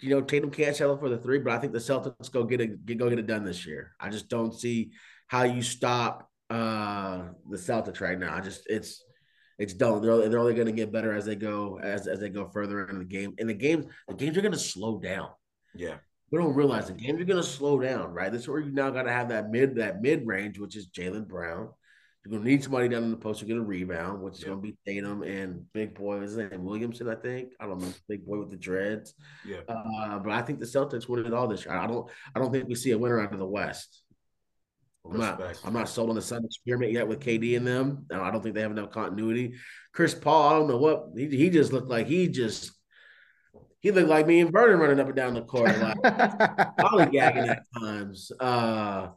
[0.00, 2.60] you know Tatum can't settle for the three, but I think the Celtics go get
[2.60, 3.92] it get, go get it done this year.
[3.98, 4.90] I just don't see
[5.26, 8.34] how you stop uh the Celtics right now.
[8.34, 9.04] I just it's
[9.58, 10.00] it's done.
[10.02, 12.86] They're, they're only going to get better as they go as as they go further
[12.88, 13.34] in the game.
[13.38, 15.28] And the games the games are going to slow down
[15.74, 15.96] Yeah.
[16.30, 18.30] We don't realize the games are going to slow down, right?
[18.30, 20.88] This is where you now got to have that mid that mid range, which is
[20.88, 21.70] Jaylen Brown.
[22.24, 24.40] You're going to need somebody down in the post to get a rebound, which is
[24.42, 24.48] Yeah.
[24.48, 26.20] going to be Tatum and Big Boy.
[26.20, 26.64] Name?
[26.64, 27.52] Williamson, I think.
[27.58, 29.14] I don't know, Big Boy with the dreads.
[29.44, 29.60] Yeah.
[29.66, 31.74] Uh, but I think the Celtics win it all this year.
[31.74, 32.08] I don't.
[32.34, 34.02] I don't think we see a winner out of the West.
[35.10, 38.04] I'm not, I'm not sold on the Sun experiment yet with KD in them.
[38.12, 39.54] I don't think they have enough continuity.
[39.94, 42.06] Chris Paul, I don't know what he, he just looked like.
[42.06, 42.70] He just
[43.80, 45.96] he looked like me and Vernon running up and down the court, like
[46.78, 48.30] lollygagging at times.
[48.38, 49.08] Uh,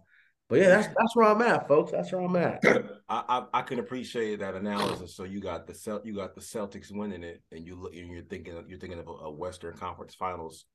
[0.50, 1.92] but yeah, that's that's where I'm at, folks.
[1.92, 2.60] That's where I'm at.
[3.10, 5.16] I, I I can appreciate that analysis.
[5.16, 8.10] So you got the Celt you got the Celtics winning it, and you look and
[8.10, 10.66] you're thinking you're thinking of a, a Western Conference Finals,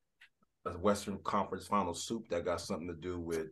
[0.67, 3.47] a Western Conference Finals soup that got something to do with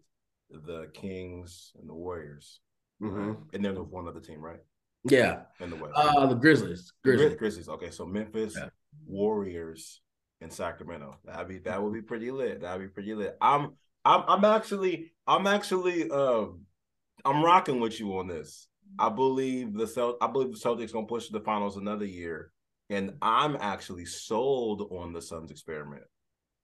[0.51, 2.61] the Kings and the Warriors,
[3.03, 3.29] Mhm.
[3.29, 3.37] right?
[3.53, 4.61] and then there's one other team, right?
[5.09, 6.93] Yeah, In the West, uh, the Grizzlies.
[7.05, 7.35] Grizzlies.
[7.37, 7.69] Grizzlies.
[7.69, 8.69] Okay, so Memphis, Yeah.
[9.07, 10.01] Warriors,
[10.41, 11.19] and Sacramento.
[11.25, 12.61] That'd be that would be pretty lit.
[12.61, 13.37] That'd be pretty lit.
[13.41, 13.73] I'm
[14.05, 16.61] I'm I'm actually I'm actually um
[17.25, 18.69] I'm rocking with you on this.
[18.99, 22.53] I believe the Celt I believe the Celtics gonna push to the finals another year,
[22.91, 26.05] and I'm actually sold on the Suns experiment.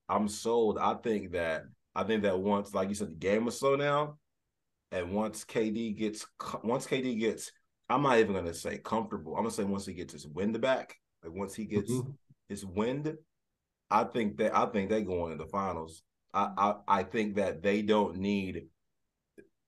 [0.09, 0.79] I'm sold.
[0.79, 4.15] I think that I think that once, like you said, the game will slow down,
[4.93, 6.27] and once KD gets
[6.63, 7.51] once KD gets,
[7.89, 9.35] I'm not even gonna say comfortable.
[9.35, 12.15] I'm gonna say once he gets his wind back, like once he gets Mhm.
[12.49, 13.17] his wind,
[13.93, 16.03] I think that I think they go into the finals.
[16.33, 18.65] I, I I think that they don't need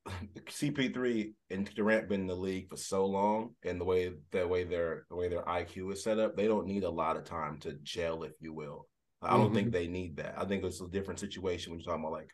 [0.08, 4.64] CP3 and Durant been in the league for so long, and the way the way
[4.64, 7.58] their the way their IQ is set up, they don't need a lot of time
[7.60, 8.86] to gel, if you will.
[9.22, 9.72] I don't think mm-hmm.
[9.72, 10.34] they need that.
[10.36, 12.28] I think it's a different situation when you're talking about like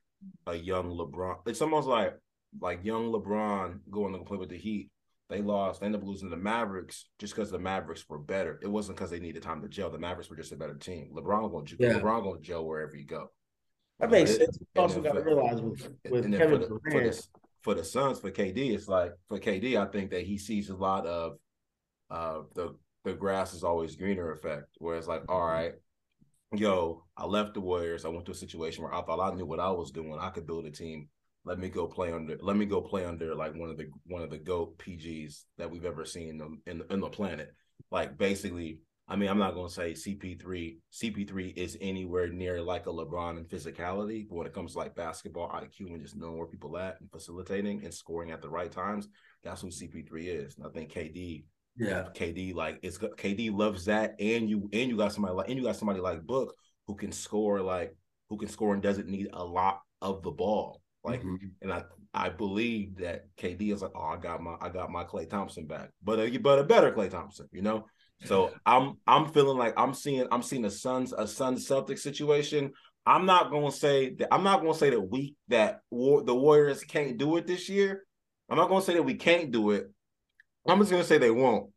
[0.47, 1.37] a young LeBron.
[1.47, 2.15] It's almost like
[2.61, 4.91] like young LeBron going to play with the Heat.
[5.31, 8.59] They lost, they ended up losing to the Mavericks just because the Mavericks were better.
[8.63, 9.89] It wasn't because they needed time to gel.
[9.89, 11.13] The Mavericks were just a better team.
[11.15, 12.01] LeBron to Yeah.
[12.01, 13.31] LeBron to gel wherever you go.
[14.01, 14.59] That makes sense.
[14.75, 17.27] You also got to for- realize with, with Kevin for the, for the
[17.63, 20.75] for the Suns for KD, it's like for KD, I think that he sees a
[20.75, 21.37] lot of
[22.11, 25.73] uh the the grass is always greener effect, where it's like, all right,
[26.55, 29.47] yo, I left the Warriors, I went to a situation where I thought I knew
[29.47, 31.09] what I was doing, I could build a team.
[31.45, 32.37] Let me go play under.
[32.41, 35.71] Let me go play under like one of the one of the goat PGs that
[35.71, 37.51] we've ever seen in the, in, in the planet.
[37.91, 40.77] Like basically, I mean, I'm not gonna say CP3.
[40.93, 44.95] CP3 is anywhere near like a LeBron in physicality, but when it comes to like
[44.95, 48.71] basketball IQ and just knowing where people at and facilitating and scoring at the right
[48.71, 49.09] times,
[49.43, 50.57] that's who CP3 is.
[50.59, 51.45] And I think KD,
[51.77, 52.05] Yeah.
[52.15, 55.65] KD like it's KD loves that, and you and you got somebody like and you
[55.65, 56.55] got somebody like Book
[56.87, 57.97] who can score like
[58.29, 60.83] who can score and doesn't need a lot of the ball.
[61.05, 61.53] Like, Mhm.
[61.63, 65.05] and I I believe that KD is like, oh, I got my I got my
[65.05, 67.87] Klay Thompson back, but a, but a better Klay Thompson, you know.
[68.25, 72.73] So I'm I'm feeling like I'm seeing I'm seeing a Suns a Suns Celtics situation.
[73.07, 76.83] I'm not gonna say that I'm not gonna say that we that war, the Warriors
[76.85, 78.05] can't do it this year.
[78.51, 79.87] I'm not gonna say that we can't do it.
[80.67, 81.71] I'm just gonna say they won't.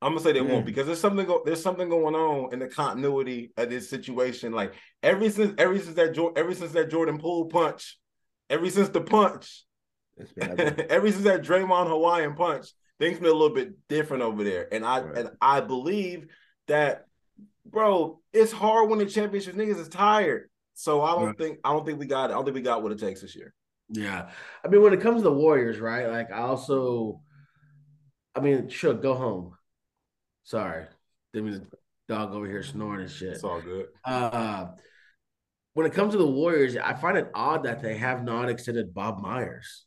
[0.00, 0.66] I'm gonna say they won't Mm.
[0.66, 4.52] because there's something go, there's something going on in the continuity of this situation.
[4.52, 7.98] Like ever since ever since that ever since that Jordan Poole punch,
[8.50, 9.64] ever since the punch,
[10.16, 10.84] It's been ugly.
[10.90, 12.66] ever since that Draymond Hawaiian punch,
[12.98, 14.72] things been a little bit different over there.
[14.72, 15.18] And I Right.
[15.18, 16.26] and I believe
[16.66, 17.06] that,
[17.64, 20.50] bro, it's hard when the championship niggas is tired.
[20.74, 21.38] So I don't Right.
[21.38, 22.32] think I don't think we got it.
[22.32, 23.54] I don't think we got what it takes this year.
[23.90, 24.30] Yeah.
[24.64, 26.08] I mean, when it comes to the Warriors, right?
[26.08, 27.22] Like, I also,
[28.34, 29.56] I mean, sure, go home.
[30.44, 30.86] Sorry.
[31.32, 33.32] Didn't mean the dog over here snoring and shit.
[33.34, 33.88] It's all good.
[34.04, 34.68] Uh,
[35.78, 38.92] when it comes to the Warriors, I find it odd that they have not extended
[38.92, 39.84] Bob Myers.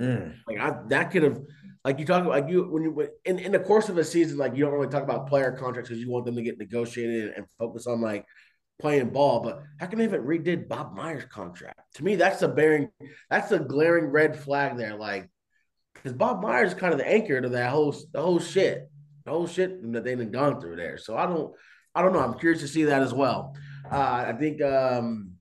[0.00, 0.36] Mm.
[0.48, 1.38] Like I, that could have,
[1.84, 4.04] like you talk about, like you when you when- in in the course of a
[4.04, 6.56] season, like you don't really talk about player contracts because you want them to get
[6.56, 8.24] negotiated and focus on like
[8.80, 9.40] playing ball.
[9.40, 11.78] But how can they even redid Bob Myers' contract?
[11.96, 12.88] To me, that's a bearing,
[13.28, 14.94] that's a glaring red flag there.
[14.94, 15.28] Like
[15.92, 18.90] because Bob Myers is kind of the anchor to that whole the whole shit,
[19.26, 20.96] the whole shit that they've gone through there.
[20.96, 21.52] So I don't,
[21.94, 22.20] I don't know.
[22.20, 23.54] I'm curious to see that as well.
[23.92, 25.33] Uh, I think um,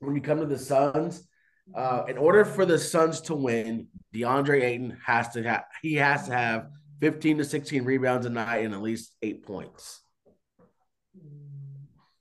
[0.00, 1.26] when you come to the Suns,
[1.74, 6.26] uh, in order for the Suns to win, DeAndre Ayton has to have he has
[6.26, 6.66] to have
[7.00, 10.02] 15 to 16 rebounds a night and at least eight points.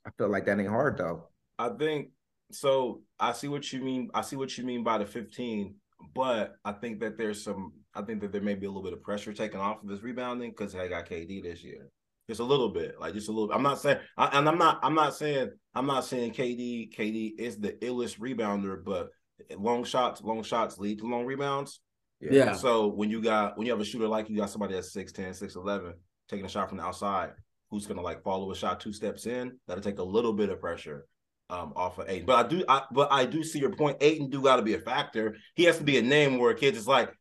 [0.05, 1.29] I feel like that ain't hard though.
[1.57, 2.09] I think
[2.51, 3.01] so.
[3.19, 4.09] I see what you mean.
[4.13, 5.75] I see what you mean by the 15,
[6.13, 7.73] but I think that there's some.
[7.95, 10.03] I think that there may be a little bit of pressure taken off of his
[10.03, 11.89] rebounding because they got KD this year.
[12.29, 13.51] Just a little bit, like just a little.
[13.51, 14.79] I'm not saying, I, and I'm not.
[14.83, 15.49] I'm not saying.
[15.73, 16.95] I'm not saying KD.
[16.95, 19.09] KD is the illest rebounder, but
[19.57, 21.81] long shots, long shots lead to long rebounds.
[22.21, 22.53] Yeah.
[22.53, 25.41] So when you got when you have a shooter like you got somebody that's 6'10,
[25.41, 25.93] 6'11,
[26.29, 27.31] taking a shot from the outside,
[27.71, 30.61] who's gonna like follow a shot two steps in, that'll take a little bit of
[30.61, 31.07] pressure
[31.49, 32.27] um off of Ayton.
[32.27, 33.97] But I do I but I do see your point.
[34.01, 35.35] Ayton do gotta be a factor.
[35.55, 37.11] He has to be a name where kids is like.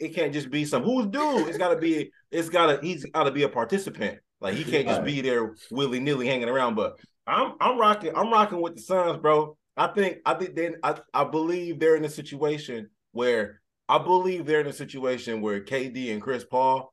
[0.00, 1.48] It can't just be some who's dude.
[1.48, 4.18] It's gotta be it's gotta he's gotta be a participant.
[4.40, 6.74] Like he can't just be there willy-nilly hanging around.
[6.74, 9.56] But I'm I'm rocking, I'm rocking with the Suns, bro.
[9.76, 14.46] I think I think then I, I believe they're in a situation where I believe
[14.46, 16.92] they're in a situation where KD and Chris Paul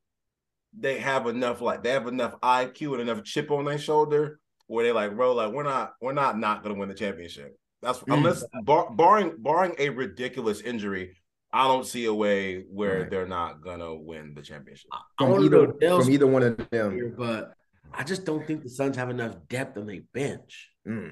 [0.78, 4.86] they have enough like they have enough IQ and enough chip on their shoulder where
[4.86, 7.56] they're like, bro, like we're not we're not not gonna win the championship.
[7.82, 8.14] That's Mm.
[8.18, 11.16] unless bar, barring barring a ridiculous injury,
[11.54, 13.10] I don't see a way where Right.
[13.12, 14.90] they're not gonna win the championship.
[14.92, 16.92] I From want either, know from either one of them.
[16.94, 17.54] here, but
[17.94, 20.70] I just don't think the Suns have enough depth on their bench.
[20.88, 21.12] Mm.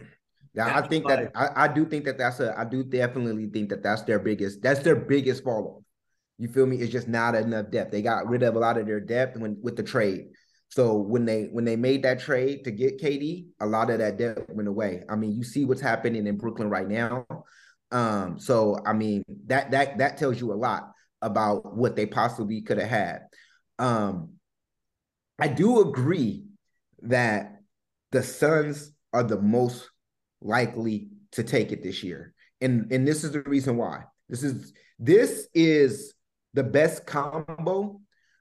[0.56, 3.48] Yeah, I think why- that I, I do think that that's a I do definitely
[3.48, 5.84] think that that's their biggest that's their biggest fall off.
[6.40, 6.78] You feel me?
[6.78, 7.92] It's just not enough depth.
[7.92, 10.30] They got rid of a lot of their depth when with the trade.
[10.70, 14.18] So when they when they made that trade to get KD, a lot of that
[14.18, 15.04] depth went away.
[15.08, 17.28] I mean, you see what's happening in Brooklyn right now.
[17.92, 22.62] Um, so I mean that that that tells you a lot about what they possibly
[22.62, 23.20] could have had.
[23.80, 24.34] Um,
[25.40, 26.46] I do agree
[27.02, 27.62] that
[28.12, 29.90] the Suns are the most
[30.42, 32.34] likely to take it this year.
[32.62, 34.04] And and this is the reason why.
[34.30, 36.14] This is this is
[36.54, 38.00] the best combo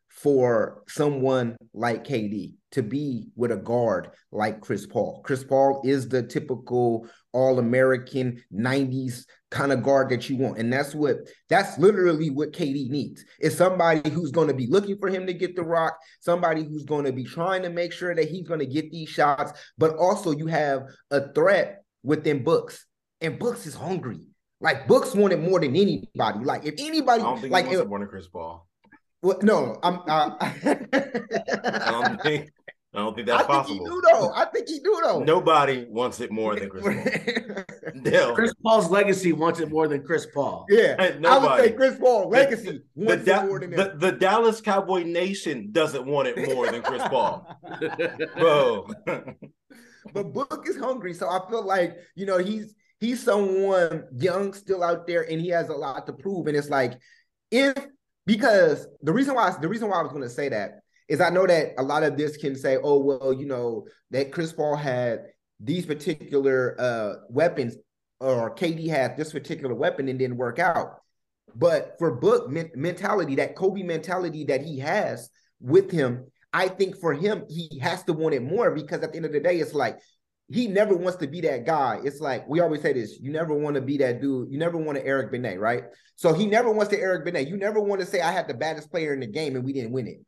[0.09, 5.23] for someone like KD to be with a guard like Chris Paul.
[5.25, 10.59] Chris Paul is the typical all-American 90s kind of guard that you want.
[10.59, 11.17] And that's what
[11.49, 13.25] that's literally what KD needs.
[13.41, 16.85] Is somebody who's going to be looking for him to get the rock, somebody who's
[16.85, 19.97] going to be trying to make sure that he's going to get these shots, but
[19.97, 22.87] also you have a threat within Books.
[23.21, 24.21] And Books is hungry.
[24.61, 26.45] Like Books wanted more than anybody.
[26.45, 28.67] Like if I anybody don't think like he wants if- Chris Paul.
[29.23, 32.51] well, no, I'm uh, I don't think
[32.93, 33.97] I don't think that's I that's think possible.
[33.97, 34.33] he do though.
[34.35, 35.23] I think he do though.
[35.23, 37.65] Nobody wants it more than Chris Paul.
[38.03, 38.35] Dale.
[38.35, 40.67] Chris Paul's legacy wants it more than Chris Paul.
[40.69, 43.95] yeah, Hey, I would say Chris Paul legacy the, wants Da- it more than the,
[43.97, 47.47] the Dallas Cowboy Nation doesn't want it more than Chris Paul.
[48.39, 48.89] Bro.
[50.15, 54.83] But Book is hungry, so I feel like you know he's he's someone young still
[54.83, 56.47] out there, and he has a lot to prove.
[56.47, 56.99] And it's like
[57.51, 57.75] if
[58.25, 61.29] because the reason why the reason why I was going to say that is I
[61.29, 64.77] know that a lot of this can say, oh well, you know that Chris Paul
[64.77, 65.25] had
[65.59, 67.77] these particular uh, weapons,
[68.21, 71.01] or KD had this particular weapon and didn't work out.
[71.57, 75.29] But for Book men- mentality, that Kobe mentality that he has
[75.61, 79.17] with him, I think for him he has to want it more because at the
[79.17, 79.99] end of the day, it's like
[80.49, 81.99] he never wants to be that guy.
[82.05, 84.53] It's like we always say this: you never want to be that dude.
[84.53, 85.83] You never want to Eric Benet, right?
[86.15, 87.49] So he never wants to Eric Benet.
[87.49, 89.73] You never want to say I had the baddest player in the game and we
[89.73, 90.21] didn't win it.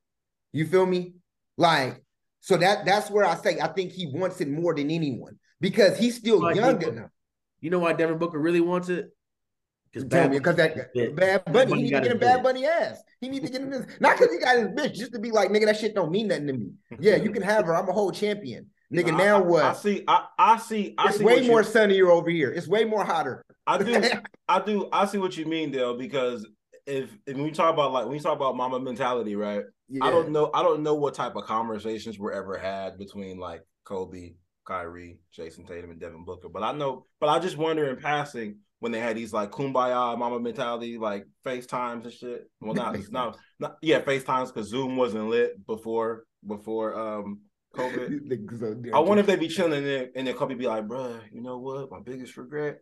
[0.53, 1.15] You feel me?
[1.57, 2.03] Like
[2.41, 5.99] so that that's where I say I think he wants it more than anyone because
[5.99, 7.11] he's still Like, young he- enough.
[7.61, 9.11] You know why Devin Booker really wants it?
[9.93, 10.75] Because me, because that.
[10.95, 12.43] Bad Bad Bunny, he need to get in Bad.
[12.43, 13.03] Bunny ass.
[13.21, 15.31] He need to get in this, not because he got his bitch, just to be
[15.31, 16.71] like, nigga, that shit don't mean nothing to me.
[16.99, 17.77] Yeah, you can have her.
[17.77, 19.13] I'm a whole champion, nigga.
[19.13, 19.65] I- now I, what?
[19.65, 20.03] I see.
[20.09, 20.95] I, I see.
[20.97, 22.51] I it's see way you- more sunnier over here.
[22.51, 23.45] It's way more hotter.
[23.67, 24.03] I do,
[24.49, 25.97] I do, I see what you mean, Dale.
[25.97, 26.47] Because
[26.87, 29.63] if, if when we talk about like when we talk about Mamba mentality, right?
[29.93, 30.07] Yeah.
[30.07, 33.61] I don't know, I don't know what type of conversations were ever had between like
[33.85, 36.49] Kobe, Kyrie, Jayson Tatum, and Devin Booker.
[36.49, 40.19] But I know, but I just wonder in passing when they had these like kumbaya
[40.19, 42.51] Mamba mentality, like FaceTimes and shit.
[42.61, 47.41] Well, not not, not yeah, FaceTimes because Zoom wasn't lit before before um
[47.77, 48.21] COVID.
[48.59, 51.43] So I wonder if they'd be chilling there and then Kobe be like, bruh, you
[51.43, 51.91] know what?
[51.91, 52.79] My biggest regret,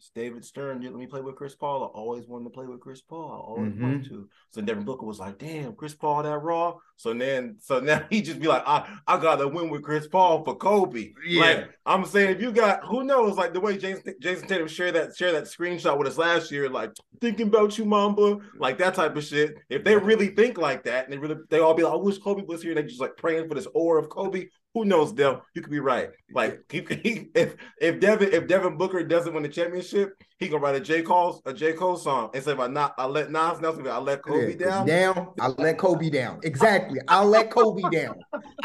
[0.00, 1.82] just David Stern didn't let me play with Chris Paul.
[1.84, 3.30] I always wanted to play with Chris Paul.
[3.30, 3.82] I always Mhm.
[3.82, 4.28] wanted to.
[4.50, 6.76] So Devin Booker was like, damn, Chris Paul that raw.
[6.96, 10.42] So then, so now he just be like, I, I gotta win with Chris Paul
[10.42, 11.12] for Kobe.
[11.26, 11.40] Yeah.
[11.40, 14.94] Like I'm saying, if you got who knows, like the way Jayson Jayson Tatum shared
[14.94, 18.94] that share that screenshot with us last year, like thinking about you, Mamba, like that
[18.94, 19.56] type of shit.
[19.68, 22.18] If they really think like that, and they really they all be like, I wish
[22.18, 24.46] Kobe was here, and they just like praying for this aura of Kobe.
[24.74, 25.42] Who knows, Del?
[25.54, 26.10] You could be right.
[26.32, 30.62] Like he, he, if if Devin if Devin Booker doesn't win the championship, he gonna
[30.62, 33.32] write a J Cole a J Cole song and say, "If I not I let
[33.32, 35.28] Nas Nelson, I let Kobe Yeah, down." Down.
[35.40, 36.38] I'll let Kobe down.
[36.44, 37.00] Exactly.
[37.08, 38.14] I'll let Kobe down.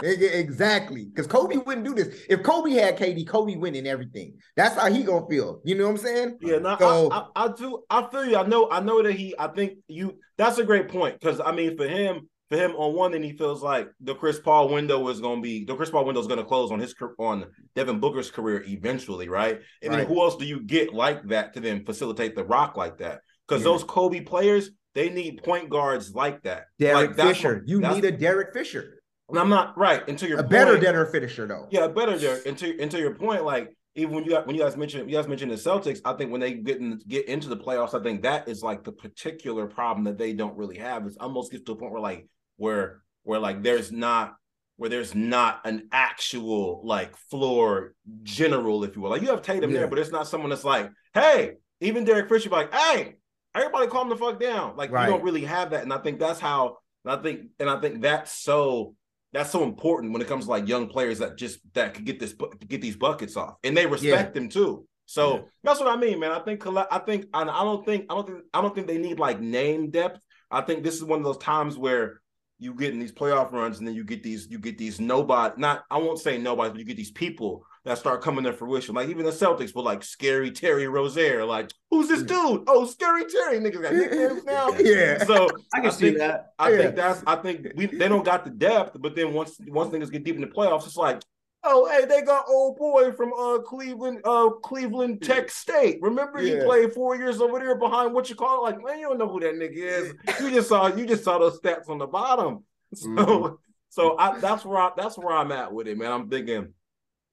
[0.03, 1.05] Exactly.
[1.05, 2.23] Because Kobe wouldn't do this.
[2.29, 4.35] If Kobe had KD, Kobe winning everything.
[4.55, 5.61] That's how he gonna feel.
[5.65, 6.37] You know what I'm saying?
[6.41, 7.83] Yeah, no, So- I, I, I do.
[7.89, 8.37] I feel you.
[8.37, 8.69] I know.
[8.69, 9.33] I know that he.
[9.39, 10.19] I think you.
[10.37, 13.33] That's a great point because I mean, for him, for him, on one end, he
[13.33, 16.27] feels like the Chris Paul window is going to be the Chris Paul window is
[16.27, 19.59] going to close on his on Devin Booker's career eventually, right?
[19.81, 19.97] And Right.
[19.99, 23.21] then who else do you get like that to then facilitate the rock like that?
[23.47, 23.71] Because Yeah.
[23.71, 26.65] those Kobe players, they need point guards like that.
[26.79, 27.55] Derek like, Fisher.
[27.55, 29.01] what- you need a Derek Fisher.
[29.29, 31.67] and I'm not right until your A better point- Derek Fisher, though.
[31.71, 34.77] yeah, better to, and to your point, like even when you got, when you guys
[34.77, 37.57] mentioned you guys mentioned the Celtics, I think when they get in, get into the
[37.57, 41.07] playoffs, I think that is like the particular problem that they don't really have.
[41.07, 44.35] It's almost gets to a point where like where where like there's not
[44.77, 49.09] where there's not an actual like floor general, if you will.
[49.09, 49.79] Like you have Tatum Yeah.
[49.79, 53.15] there, but it's not someone that's like, hey, even Derek Fisher, like, hey,
[53.53, 54.75] everybody calm the fuck down.
[54.75, 55.05] Like Right.
[55.05, 55.83] you don't really have that.
[55.83, 58.95] And I think that's how and I think and I think that's so
[59.31, 62.19] that's so important when it comes to like young players that just that could get
[62.19, 62.33] this
[62.67, 64.87] get these buckets off and they respect them too.
[65.05, 65.41] So Yeah.
[65.63, 66.31] that's what I mean, man.
[66.31, 69.19] I think I think I don't think I don't think I don't think they need
[69.19, 70.19] like name depth.
[70.51, 72.21] I think this is one of those times where
[72.59, 75.53] you get in these playoff runs and then you get these you get these nobody
[75.57, 78.95] not I won't say nobody but you get these people that start coming to fruition.
[78.95, 81.45] Like even the Celtics with like scary Terry Rozier.
[81.45, 82.27] Like who's this mm.
[82.27, 82.63] dude?
[82.67, 83.59] Oh, scary Terry.
[83.59, 84.69] Niggas got nicknames now.
[84.79, 85.23] Yeah.
[85.23, 86.53] So I can I see think- that.
[86.57, 86.77] I Yeah.
[86.77, 90.11] think that's I think we they don't got the depth, but then once once niggas
[90.11, 91.21] get deep in the playoffs, it's like,
[91.65, 95.99] oh hey, they got old boy from uh Cleveland, uh Cleveland Tech State.
[96.01, 98.71] Remember he played four years over there behind what you call it?
[98.71, 100.13] Like, man, you don't know who that nigga is.
[100.41, 102.63] You just saw you just saw those stats on the bottom.
[102.95, 103.57] So Mhm.
[103.89, 106.11] so I that's where I that's where I'm at with it, man.
[106.11, 106.73] I'm thinking,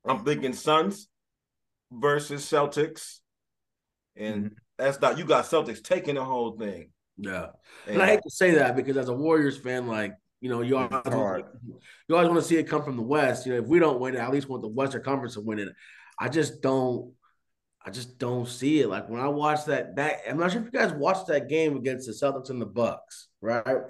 [0.05, 1.09] I'm thinking Suns
[1.93, 3.19] versus Celtics.
[4.17, 6.91] And that's not you got Celtics taking the whole thing.
[7.17, 7.49] Yeah.
[7.87, 10.61] And, And I hate to say that because as a Warriors fan, like, you know,
[10.61, 11.45] you always, hard.
[12.09, 13.47] you always want to see it come from the West.
[13.47, 15.41] You know, if we don't win it, I at least want the Western Conference to
[15.41, 15.69] win it.
[16.19, 17.13] I just don't,
[17.87, 18.89] I just don't see it.
[18.89, 21.77] Like when I watch that, that I'm not sure if you guys watched that game
[21.77, 23.83] against the Celtics and the Bucks, right?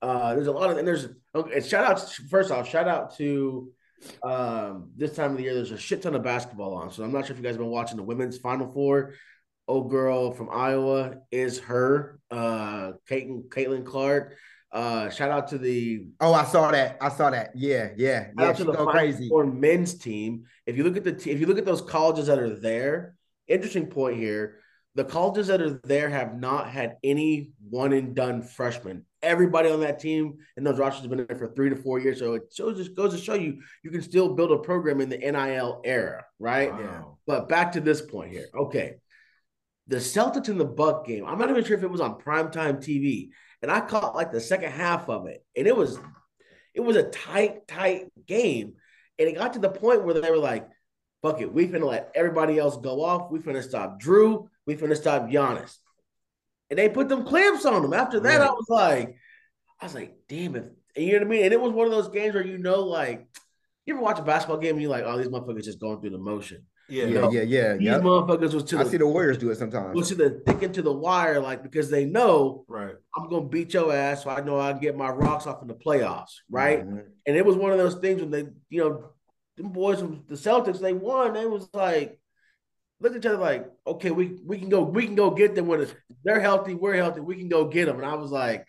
[0.00, 1.56] Uh, there's a lot of and there's okay.
[1.56, 3.70] And shout out to, first off, shout out to
[4.22, 5.54] um this time of the year.
[5.54, 7.60] There's a shit ton of basketball on, so I'm not sure if you guys have
[7.60, 9.12] been watching the women's Final Four.
[9.68, 14.36] Old girl from Iowa is her, uh, Caitlin, Caitlin Clark.
[14.72, 16.96] Uh, shout out to the Oh, I saw that.
[17.00, 17.50] I saw that.
[17.56, 18.46] Yeah, yeah, shout yeah.
[18.46, 19.28] out to the crazy.
[19.32, 20.44] Men's team.
[20.66, 23.16] If you look at the te- if you look at those colleges that are there,
[23.48, 24.58] interesting point here.
[24.96, 29.04] The colleges that are there have not had any one and done freshmen.
[29.22, 32.18] Everybody on that team and those rosters have been there for three to four years.
[32.18, 35.08] So it shows just goes to show you you can still build a program in
[35.08, 36.72] the NIL era, right?
[36.72, 37.18] Wow.
[37.26, 38.46] But back to this point here.
[38.54, 38.94] Okay.
[39.86, 41.24] The Celtics and the Buck game.
[41.24, 43.30] I'm not even sure if it was on primetime TV.
[43.62, 45.44] And I caught like the second half of it.
[45.56, 45.98] And it was
[46.74, 48.74] it was a tight, tight game.
[49.18, 50.66] And it got to the point where they were like,
[51.22, 53.30] fuck it, we finna let everybody else go off.
[53.30, 54.48] We finna stop Jrue.
[54.66, 55.76] We finna stop Giannis.
[56.70, 57.92] And they put them clamps on them.
[57.92, 58.48] After that, right.
[58.48, 59.16] I was like,
[59.80, 60.72] I was like, damn it.
[60.96, 61.44] And you know what I mean?
[61.44, 63.26] And it was one of those games where you know, like,
[63.84, 66.10] you ever watch a basketball game and you're like, oh, these motherfuckers just going through
[66.10, 66.64] the motion.
[66.90, 68.02] Yeah, you know, yeah, yeah, These yep.
[68.02, 69.94] motherfuckers was to I the, see the Warriors do it sometimes.
[69.94, 72.94] Was to the thick into the wire, like because they know right.
[73.16, 75.74] I'm gonna beat your ass, so I know I get my rocks off in the
[75.74, 76.80] playoffs, right?
[76.84, 76.98] Mm-hmm.
[77.26, 79.10] And it was one of those things when they, you know,
[79.56, 81.34] them boys from the Celtics, they won.
[81.34, 82.18] They was like,
[83.00, 85.68] look at each other like, okay, we we can go, we can go get them
[85.68, 85.86] when
[86.24, 87.96] they're healthy, we're healthy, we can go get them.
[87.96, 88.66] And I was like,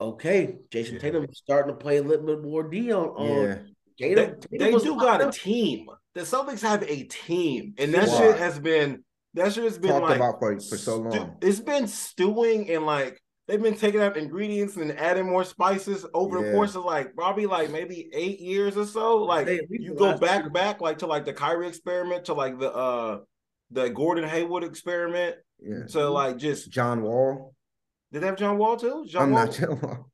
[0.00, 1.00] okay, Jayson yeah.
[1.00, 3.26] Tatum starting to play a little bit more D on.
[3.26, 3.58] Yeah.
[3.98, 8.08] Tatum, they, Tatum they do got a team the Celtics have a team, and that
[8.08, 8.18] wow.
[8.18, 11.12] shit has been that shit has been talked like about for, for so long.
[11.12, 16.06] Stu- it's been stewing and like they've been taking out ingredients and adding more spices
[16.14, 16.46] over yeah.
[16.46, 19.18] the course of like probably like maybe eight years or so.
[19.18, 20.50] Like hey, you go back year.
[20.50, 23.18] back like to like the Kyrie experiment to like the uh
[23.70, 25.84] the Gordon Hayward experiment yeah.
[25.90, 27.54] to like just John Wall.
[28.10, 29.04] Did they have John Wall too?
[29.06, 29.44] John I'm Wall?
[29.44, 30.10] not John Wall.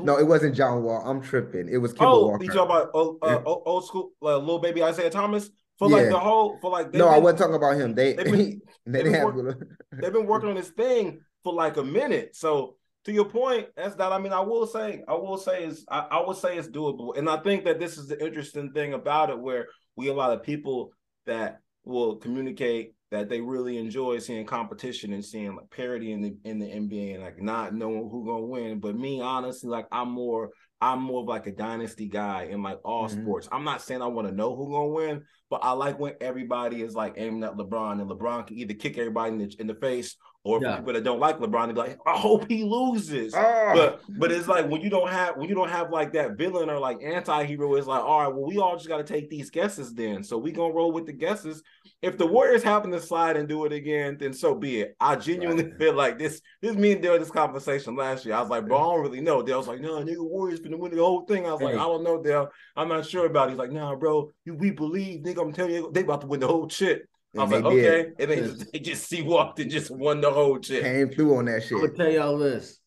[0.00, 1.02] No, it wasn't John Wall.
[1.04, 1.68] I'm tripping.
[1.68, 2.44] It was Kemba oh, Walker.
[2.44, 5.96] you talking about old, uh, old school uh, little baby Isaiah Thomas for yeah.
[5.96, 6.92] like the whole for like.
[6.92, 7.94] No, been, I wasn't talking about him.
[7.94, 11.76] They they've been, they they've, been work, they've been working on this thing for like
[11.76, 12.34] a minute.
[12.34, 14.12] So to your point, that's that.
[14.12, 17.16] I mean, I will say, I will say is I, I would say it's doable,
[17.16, 20.32] and I think that this is the interesting thing about it, where we a lot
[20.32, 20.90] of people
[21.26, 26.36] that will communicate that they really enjoy seeing competition and seeing like parity in the
[26.44, 28.80] in the NBA and like not knowing who gonna win.
[28.80, 32.78] But me, honestly, like I'm more I'm more of like a dynasty guy in like
[32.84, 33.22] all mm-hmm.
[33.22, 33.48] sports.
[33.50, 36.82] I'm not saying I want to know who gonna win, but I like when everybody
[36.82, 39.74] is like aiming at LeBron and LeBron can either kick everybody in the, in the
[39.74, 40.16] face
[40.48, 40.76] or yeah.
[40.76, 43.34] people that don't like LeBron, they be like, I hope he loses.
[43.36, 43.72] Oh.
[43.74, 46.70] But but it's like when you don't have when you don't have like that villain
[46.70, 49.92] or like anti-hero, it's like, all right, well, we all just gotta take these guesses
[49.92, 50.24] then.
[50.24, 51.62] So we gonna roll with the guesses.
[52.00, 54.96] If the Warriors happen to slide and do it again, then so be it.
[55.00, 55.78] I genuinely right.
[55.78, 56.40] feel like this.
[56.62, 58.34] This me and Dale this conversation last year.
[58.34, 59.42] I was like, bro, I don't really know.
[59.42, 61.46] Dale was like, no, nigga, Warriors gonna win the whole thing.
[61.46, 62.48] I was like, I don't know, Dale.
[62.74, 63.50] I'm not sure about it.
[63.50, 65.42] He's like, nah, bro, you we believe, nigga.
[65.42, 67.06] I'm telling you, they about to win the whole shit.
[67.36, 67.94] I was like, did.
[67.94, 68.12] okay.
[68.18, 70.82] And they just, they just see walked and just won the whole shit.
[70.82, 71.72] Came through on that shit.
[71.72, 72.78] I'm gonna tell y'all this.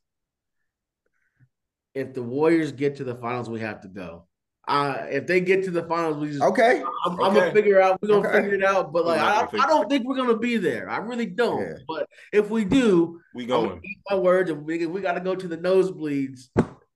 [1.94, 4.26] If the Warriors get to the finals, we have to go.
[4.68, 6.82] Uh, if they get to the finals, we just okay.
[7.06, 7.24] I'm, okay.
[7.24, 8.02] I'm gonna figure out.
[8.02, 8.42] We're gonna okay.
[8.42, 8.94] figure it out.
[8.94, 10.90] But like, I, I, don't think we're gonna be there.
[10.90, 11.62] I really don't.
[11.62, 11.74] Yeah.
[11.88, 13.82] But if we do, we going.
[14.10, 16.50] My words, and we we got to go to the nosebleeds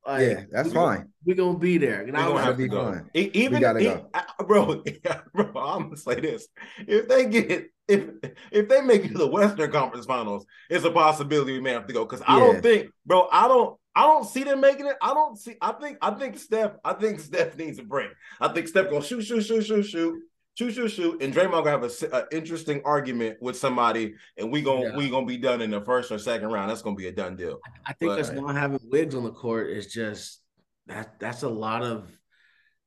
[0.05, 1.09] like, yeah, that's we, fine.
[1.25, 2.01] We're gonna be there.
[2.01, 2.93] And we're I gonna have to go.
[2.93, 3.09] Fine.
[3.13, 4.09] Even we gotta go.
[4.45, 4.83] bro,
[5.33, 6.47] bro, I'm gonna say this.
[6.79, 8.09] If they get if
[8.51, 11.87] if they make it to the Western Conference Finals, it's a possibility we may have
[11.87, 12.05] to go.
[12.05, 12.45] Because I yeah.
[12.45, 14.95] don't think, bro, I don't I don't see them making it.
[15.01, 15.55] I don't see.
[15.61, 15.97] I think.
[16.01, 16.73] I think Steph.
[16.83, 18.09] I think Steph needs a break.
[18.39, 20.21] I think Steph gonna shoot, shoot, shoot, shoot, shoot
[20.55, 24.89] shoot, shoot, shoot, and Draymond gonna have an interesting argument with somebody, and we gonna
[24.89, 24.97] yeah.
[24.97, 26.69] we gonna be done in the first or second round.
[26.69, 27.59] That's gonna be a done deal.
[27.85, 30.41] I think but, that's not having Wiggs on the court is just
[30.87, 31.19] that.
[31.19, 32.09] That's a lot of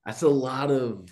[0.04, 1.09] that's a lot of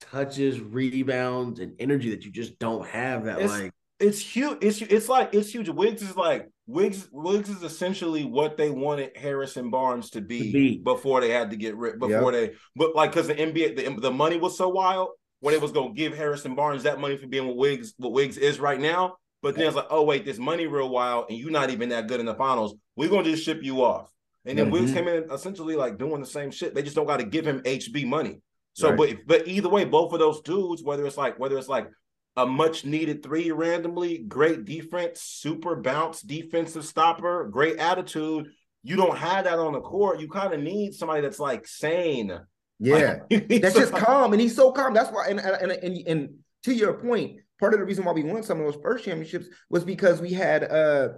[0.00, 3.24] touches, rebounds, and energy that you just don't have.
[3.24, 4.58] That it's, like it's huge.
[4.62, 5.68] It's it's like it's huge.
[5.68, 7.08] Wiggs is like Wiggs.
[7.12, 10.78] Wiggs is essentially what they wanted Harrison Barnes to be, to be.
[10.78, 11.98] before they had to get rid.
[12.00, 12.50] Before yep.
[12.50, 15.72] they, but like because the NBA, the, the money was so wild when it was
[15.72, 18.80] going to give Harrison Barnes that money for being what Wiggs what Wiggs is right
[18.80, 19.16] now.
[19.42, 22.08] But then it's like, oh wait, this money real wild, and you're not even that
[22.08, 22.74] good in the finals.
[22.96, 24.10] We're gonna just ship you off.
[24.44, 24.74] And then mm-hmm.
[24.74, 26.74] Wiggs came in essentially like doing the same shit.
[26.74, 28.40] They just don't got to give him HB money.
[28.74, 28.96] So, right.
[28.96, 31.88] but but either way, both of those dudes, whether it's like whether it's like
[32.36, 38.48] a much needed three randomly, great defense, super bounce defensive stopper, great attitude.
[38.82, 40.20] You don't have that on the court.
[40.20, 42.38] You kind of need somebody that's like sane
[42.80, 44.94] yeah, that's just calm, and he's so calm.
[44.94, 48.24] That's why, and, and and and to your point, part of the reason why we
[48.24, 51.10] won some of those first championships was because we had uh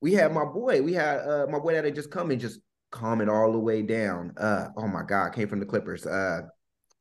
[0.00, 2.60] we had my boy, we had uh my boy that had just come and just
[2.90, 4.32] calm it all the way down.
[4.36, 6.06] Uh oh my god, came from the Clippers.
[6.06, 6.42] Uh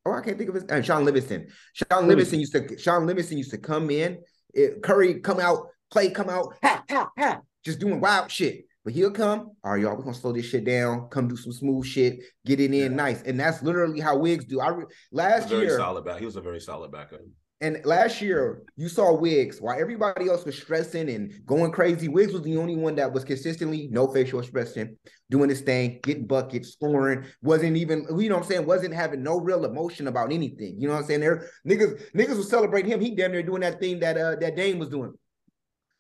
[0.05, 0.81] oh, I can't think of his name.
[0.81, 1.47] Shaun Livingston.
[1.73, 4.17] Shaun Livingston used to Shaun Livingston used to come in.
[4.53, 8.65] It, Curry come out, play come out, ha ha ha, just doing wild shit.
[8.87, 9.51] But he'll come.
[9.65, 11.09] All right, y'all, we're gonna slow this shit down.
[11.09, 12.21] Come do some smooth shit.
[12.45, 12.87] Get it in yeah.
[12.87, 14.61] nice, and that's literally how Wiggs do.
[14.61, 14.71] I
[15.11, 16.19] last very year solid back.
[16.19, 17.19] He was a very solid backup.
[17.59, 22.07] And last year, you saw Wiggs while everybody else was stressing and going crazy.
[22.07, 24.97] Wiggs was the only one that was consistently no facial expression,
[25.29, 27.25] doing his thing, getting buckets, scoring.
[27.41, 30.75] Wasn't even, you know what I'm saying, wasn't having no real emotion about anything.
[30.79, 31.19] You know what I'm saying?
[31.19, 33.01] There, niggas, niggas was celebrating him.
[33.01, 35.13] He damn near doing that thing that uh that Dame was doing.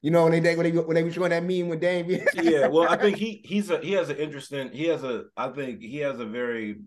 [0.01, 2.07] You know, when they when they when they were showing that meme with Dame.
[2.35, 5.49] yeah, well, I think he he's a he has an interesting he has a I
[5.49, 6.77] think he has a very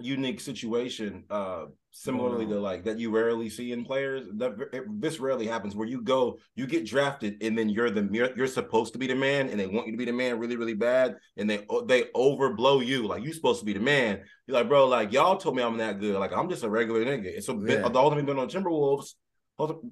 [0.00, 4.26] unique situation uh similarly to like that you rarely see in players.
[4.36, 8.08] That it, this rarely happens where you go you get drafted and then you're the
[8.10, 10.38] you're, you're supposed to be the man and they want you to be the man
[10.38, 13.06] really really bad and they they overblow you.
[13.06, 14.22] Like you're supposed to be the man.
[14.46, 16.16] You're like bro like y'all told me i'm that good.
[16.16, 17.34] Like i'm just a regular nigga.
[17.34, 17.86] And so yeah.
[17.86, 19.12] the only been on timberwolves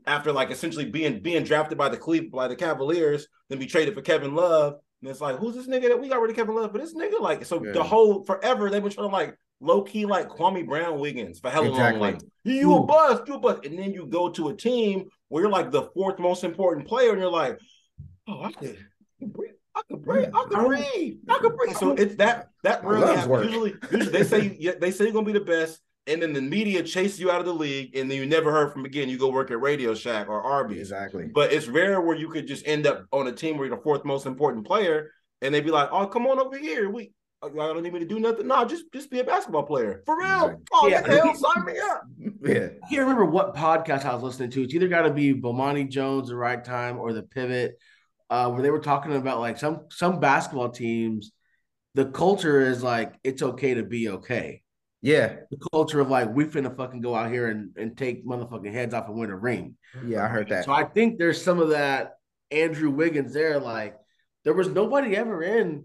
[0.06, 3.94] after like essentially being being drafted by the Cleveland by the Cavaliers, then be traded
[3.94, 4.76] for Kevin Love.
[5.02, 6.72] And it's like, who's this nigga that we got rid of Kevin Love?
[6.72, 7.72] But this nigga, like, so yeah.
[7.72, 11.50] the whole forever they've been trying to like low key like Kwame Brown Wiggins for
[11.50, 12.00] hella exactly.
[12.00, 12.12] long.
[12.12, 12.78] Like you Ooh.
[12.78, 15.70] a bust, you a bust, and then you go to a team where you're like
[15.70, 17.58] the fourth most important player, and you're like,
[18.28, 18.78] oh, I could,
[19.20, 19.50] breathe.
[19.74, 20.28] I could breathe.
[20.34, 21.16] I could breathe.
[21.28, 21.76] I could breathe.
[21.76, 23.14] So it's that that really.
[23.46, 26.40] Usually, usually they say yeah, they say you're gonna be the best, and then the
[26.40, 29.08] media chase you out of the league, and then you never heard from again.
[29.08, 30.78] You go work at Radio Shack or Arby's.
[30.78, 31.26] Exactly.
[31.32, 33.82] But it's rare where you could just end up on a team where you're the
[33.82, 35.10] fourth most important player,
[35.42, 36.90] and they'd be like, "Oh, come on over here.
[36.90, 38.46] We I don't need me to do nothing.
[38.46, 40.60] No, just just be a basketball player for real.
[40.72, 42.02] Oh, yeah, hell, sign me up.
[42.42, 44.62] Yeah, I can't remember what podcast I was listening to.
[44.62, 47.76] It's either got to be Bomani Jones, the right time, or the pivot,
[48.30, 51.32] uh, where they were talking about like some some basketball teams.
[51.94, 54.62] The culture is like it's okay to be okay.
[55.06, 58.72] Yeah, the culture of like we finna fucking go out here and, and take motherfucking
[58.72, 59.76] heads off and win a ring.
[60.04, 60.64] Yeah, I heard that.
[60.64, 62.14] So I think there's some of that
[62.50, 63.60] Andrew Wiggins there.
[63.60, 63.94] Like
[64.42, 65.84] there was nobody ever in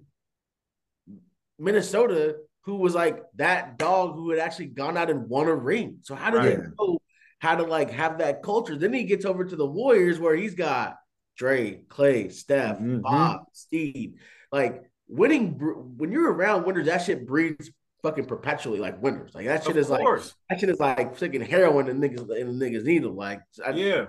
[1.59, 5.99] Minnesota who was like that dog who had actually gone out and won a ring.
[6.01, 6.57] So how do right.
[6.57, 6.97] they know
[7.37, 8.75] how to like have that culture?
[8.75, 10.95] Then he gets over to the Warriors where he's got
[11.37, 13.01] Dre, Klay, Steph, mm-hmm.
[13.01, 14.15] Bob, Steve.
[14.51, 15.59] Like winning
[15.97, 17.69] when you're around winners, that shit breeds
[18.03, 19.33] fucking perpetually like winners.
[19.33, 20.35] Like that shit of is course.
[20.49, 23.13] like that shit is like freaking heroin and niggas and niggas needle.
[23.13, 24.05] Like I, yeah.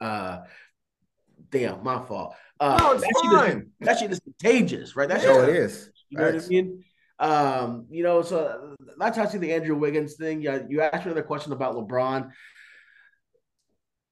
[0.00, 0.38] Uh
[1.50, 2.34] damn, my fault.
[2.58, 3.50] Uh, no, it's that fine.
[3.50, 5.08] Shit is, that shit is contagious, right?
[5.08, 5.90] That shit, it is.
[6.08, 6.84] You know what I mean?
[7.18, 10.40] Um, you know, so that's how I see the Andrew Wiggins thing.
[10.42, 12.30] Yeah, you asked me another question about LeBron.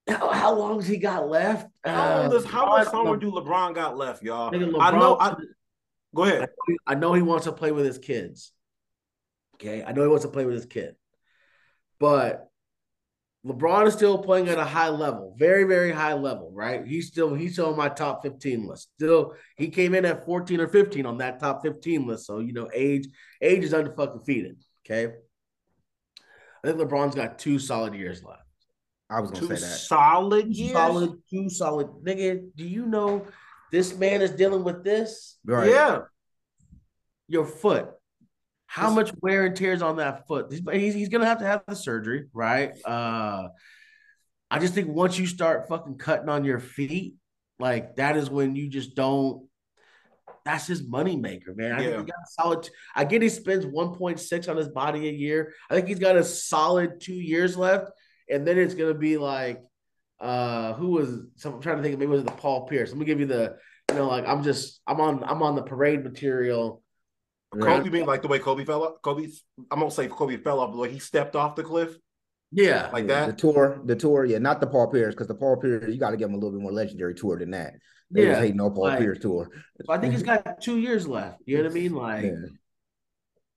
[0.09, 1.69] How, how long has he got left?
[1.85, 4.51] How, uh, does, how much longer do LeBron got left, y'all?
[4.51, 5.17] LeBron, I know.
[5.19, 5.35] I,
[6.15, 6.49] go ahead.
[6.87, 8.53] I know he wants to play with his kids.
[9.55, 10.97] Okay, I know he wants to play with his kid,
[11.99, 12.51] but
[13.47, 16.87] LeBron is still playing at a high level, very, very high level, right?
[16.87, 18.89] He's still he's still on my top 15 list.
[18.97, 22.27] Still, he came in at 14 or 15 on that top 15 list.
[22.27, 23.07] So, you know, age,
[23.43, 24.57] age is under fucking feeding.
[24.85, 25.15] Okay.
[26.65, 28.41] I think LeBron's got two solid years left.
[29.11, 29.79] I was gonna two say that.
[29.79, 30.73] Solid years.
[30.73, 31.89] Solid, two solid.
[32.03, 33.27] Nigga, do you know
[33.71, 35.37] this man is dealing with this?
[35.45, 35.69] Right.
[35.69, 36.01] Yeah.
[37.29, 37.91] Your foot.
[38.75, 40.53] How much wear and tears on that foot?
[40.53, 42.73] He's, he's gonna have to have the surgery, right?
[42.85, 43.47] Uh,
[44.51, 47.15] I just think once you start fucking cutting on your feet,
[47.61, 49.47] like that is when you just don't.
[50.45, 51.71] That's his money maker, man.
[51.71, 51.91] I yeah.
[51.91, 52.69] think he got a solid.
[52.97, 55.55] I get he spends one point six on his body a year.
[55.71, 57.93] I think he's got a solid two years left,
[58.29, 59.63] and then it's gonna be like,
[60.19, 61.11] uh, who was?
[61.45, 61.97] I'm trying to think.
[61.97, 62.91] Maybe it was the Paul Pierce.
[62.91, 63.55] Let me give you the.
[63.91, 66.83] You know, like I'm just I'm on I'm on the parade material
[67.61, 69.03] Kobe mean like the way Kobe fell off?
[69.03, 69.29] Kobe,
[69.71, 71.97] I'm gonna say Kobe fell off the way he stepped off the cliff.
[72.53, 73.37] Yeah, like yeah, that.
[73.37, 76.11] The tour, the tour, yeah, not the Paul Pierce, because the Paul Pierce, you got
[76.11, 77.75] to give him a little bit more legendary tour than that.
[78.11, 79.51] They yeah, hate no Paul like, Pierce tour.
[79.85, 81.43] So I think he's got two years left.
[81.47, 81.95] You know what I mean?
[81.95, 82.33] Like, yeah.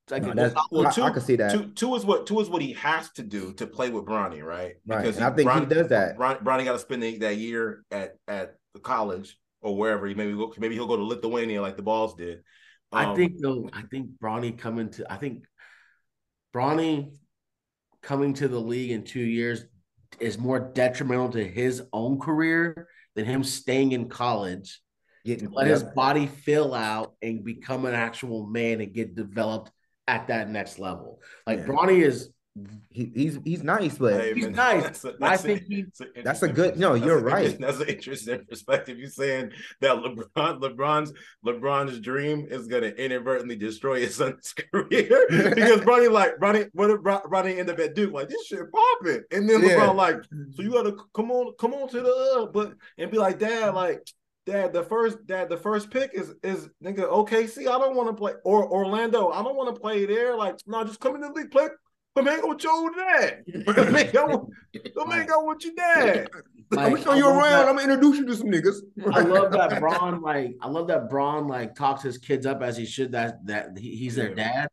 [0.10, 1.52] Like no, that's, well, two, I, I, can see that.
[1.52, 4.42] Two, two, is what two is what he has to do to play with Bronny,
[4.42, 4.76] right?
[4.86, 6.18] Because and I think Bronny, he does that.
[6.18, 10.08] Bronny, Bronny got to spend the, that year at at the college or wherever.
[10.08, 12.42] He maybe go, maybe he'll go to Lithuania like the Balls did.
[12.92, 15.46] Um, I think though, I think Bronny coming to, I think
[16.54, 17.14] Bronny
[18.02, 19.66] coming to the league in two years
[20.20, 24.82] is more detrimental to his own career than him staying in college.
[25.26, 29.72] Getting, let his body fill out and become an actual man and get developed
[30.08, 31.20] at that next level.
[31.46, 31.66] Like yeah.
[31.66, 32.30] Bronny is
[32.90, 34.84] he, he's he's nice, but hey, he's man, nice.
[34.84, 35.86] That's a, that's I think he,
[36.24, 36.78] that's a good.
[36.78, 37.58] No, you're right.
[37.60, 38.98] That's an interesting perspective.
[38.98, 39.52] You're saying
[39.82, 41.14] that LeBron, LeBron's
[41.46, 47.02] LeBron's dream is gonna inadvertently destroy his son's career because Bronny like Bronny, what if
[47.02, 49.92] Bronny end up at Duke like this shit popping, and then LeBron yeah.
[49.92, 50.24] like,
[50.56, 53.76] so you gotta come on, come on to the uh, but and be like, Dad,
[53.76, 54.08] like
[54.48, 57.68] Dad, the first dad, the first pick is is nigga OKC.
[57.68, 59.30] I don't want to play or Orlando.
[59.30, 60.38] I don't want to play there.
[60.38, 61.68] Like, no, just come in the league, play
[62.18, 63.44] Come hang out with your old dad.
[63.76, 64.50] Come hang out,
[65.28, 66.28] come with your dad.
[66.72, 67.42] Like, I'm gonna show you around.
[67.42, 68.78] That, I'm gonna introduce you to some niggas.
[69.14, 72.76] I love that Bron like I love that Bron like talks his kids up as
[72.76, 73.12] he should.
[73.12, 74.68] That that he, he's their dad.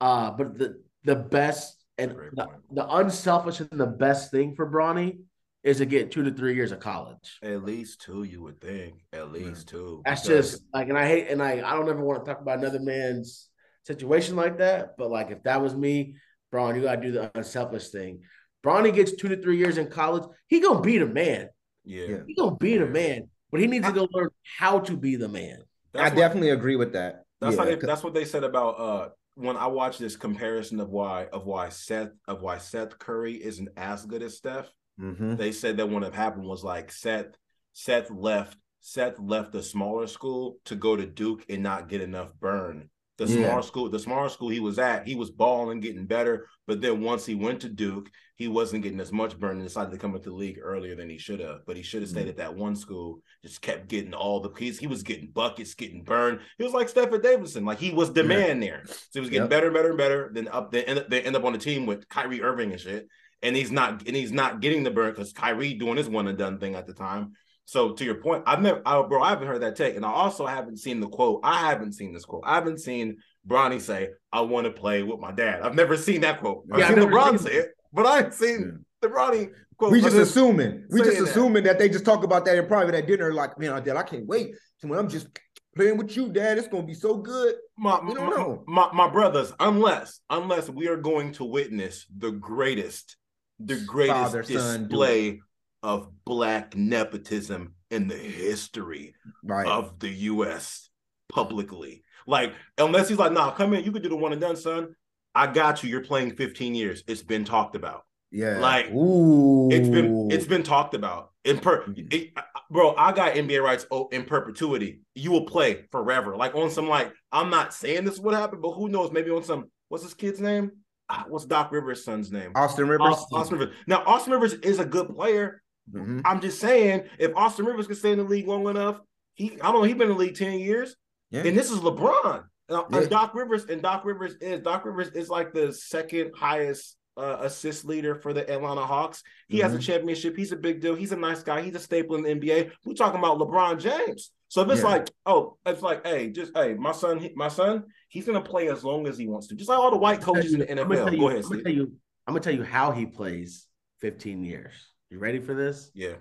[0.00, 5.18] Uh, but the the best and the, the, unselfish and the best thing for Bronny
[5.62, 7.38] is to get two to three years of college.
[7.42, 8.94] At least two, you would think.
[9.12, 10.00] At least two.
[10.04, 12.40] That's because- just like, and I hate, and I, I don't ever want to talk
[12.40, 13.48] about another man's
[13.84, 14.96] situation like that.
[14.96, 16.16] But like, if that was me,
[16.52, 18.20] Bron, you gotta do the unselfish thing.
[18.64, 20.22] Bronny gets two to three years in college.
[20.46, 21.48] He gonna be the man.
[21.84, 22.04] yeah.
[22.06, 22.16] Yeah.
[22.28, 24.28] He gonna be the man, but he needs to go learn
[24.58, 25.58] how to be the man.
[25.94, 27.24] I what- definitely agree with that.
[27.40, 30.14] That's yeah, how they, 'cause- that's what they said about uh when I watched this
[30.14, 34.70] comparison of why of why Seth of why Seth Curry isn't as good as Steph.
[35.00, 35.38] Mhm.
[35.38, 37.34] They said that what had happened was like Seth
[37.72, 42.30] Seth left Seth left the smaller school to go to Duke and not get enough
[42.38, 42.90] burn.
[43.26, 43.46] The Yeah.
[43.46, 46.48] smaller school, the smaller school he was at, he was balling, getting better.
[46.66, 49.92] But then once he went to Duke, he wasn't getting as much burn and decided
[49.92, 51.60] to come into the league earlier than he should have.
[51.66, 52.30] But he should have stayed Mhm.
[52.30, 54.78] at that one school, just kept getting all the keys.
[54.78, 56.40] He was getting buckets, getting burned.
[56.58, 58.28] He was like Stephen Davidson, like he was the Yeah.
[58.28, 58.82] man there.
[58.86, 59.50] So he was getting Yep.
[59.50, 60.30] better and better and better.
[60.32, 62.80] Then up they end up, they end up on the team with Kyrie Irving and
[62.80, 63.08] shit.
[63.44, 66.38] And he's not and he's not getting the burn because Kyrie doing his one and
[66.38, 67.32] done thing at the time.
[67.64, 70.10] So to your point, I've never, I, bro, I haven't heard that take, and I
[70.10, 71.40] also haven't seen the quote.
[71.44, 72.42] I haven't seen this quote.
[72.44, 73.16] I haven't seen
[73.48, 76.64] Bronny say, "I want to play with my dad." I've never seen that quote.
[76.72, 79.92] I've Yeah, I've seen LeBron seen say it, but I ain't seen the Bronny quote.
[79.92, 80.86] We just assuming.
[80.90, 81.30] We just saying that.
[81.30, 83.32] assuming that they just talk about that in private at dinner.
[83.32, 84.54] Like, man, Dad, I can't wait.
[84.78, 85.28] So when I'm just
[85.76, 87.54] playing with you, Dad, it's gonna be so good.
[87.78, 88.64] my, We don't my- know.
[88.66, 93.16] My, my brothers, unless unless we are going to witness the greatest,
[93.60, 95.40] the greatest Father, son, display
[95.82, 99.14] of black nepotism in the history
[99.44, 99.66] Right.
[99.66, 100.88] of the U.S.
[101.28, 102.04] publicly.
[102.26, 104.94] Like, unless he's like, nah, come in, you could do the one and done, son.
[105.34, 105.90] I got you.
[105.90, 107.02] You're playing 15 years.
[107.06, 108.02] It's been talked about.
[108.30, 108.58] yeah.
[108.58, 109.70] like, ooh.
[109.70, 111.30] It's been it's been talked about.
[111.44, 112.32] In per it-
[112.70, 115.00] bro, I got NBA rights oh, in perpetuity.
[115.14, 116.36] You will play forever.
[116.36, 119.10] Like on some like, I'm not saying this would happen, but who knows?
[119.10, 120.70] Maybe on some what's this kid's name?
[121.08, 122.52] Ah, What's Doc Rivers' son's name?
[122.54, 123.08] Austin Rivers.
[123.08, 123.38] Austin.
[123.38, 123.74] Austin Rivers.
[123.86, 125.61] Now, Austin Rivers is a good player.
[125.92, 126.22] Mhm.
[126.24, 129.00] I'm just saying, if Austin Rivers can stay in the league long enough,
[129.34, 130.96] he I don't know, he's been in the league 10 years.
[131.30, 131.42] Yeah.
[131.44, 132.44] And this is LeBron.
[132.68, 136.96] And, and Doc Rivers, and Doc Rivers is Doc Rivers is like the second highest
[137.18, 139.22] uh, assist leader for the Atlanta Hawks.
[139.48, 139.82] He has a Mhm.
[139.82, 140.34] championship.
[140.34, 140.94] He's a big deal.
[140.94, 141.60] He's a nice guy.
[141.60, 142.70] He's a staple in the NBA.
[142.86, 144.30] We're talking about LeBron James.
[144.48, 144.86] So if it's Yeah.
[144.88, 148.82] like, oh, it's like, hey, just hey, my son, my son, he's gonna play as
[148.82, 149.54] long as he wants to.
[149.54, 151.12] Just like all the white coaches in the NFL.
[151.12, 151.92] you, Go ahead, I'm gonna you.
[152.26, 153.66] I'm gonna tell you how he plays
[154.00, 154.72] 15 years.
[155.12, 155.90] You ready for this?
[155.92, 156.14] Yeah.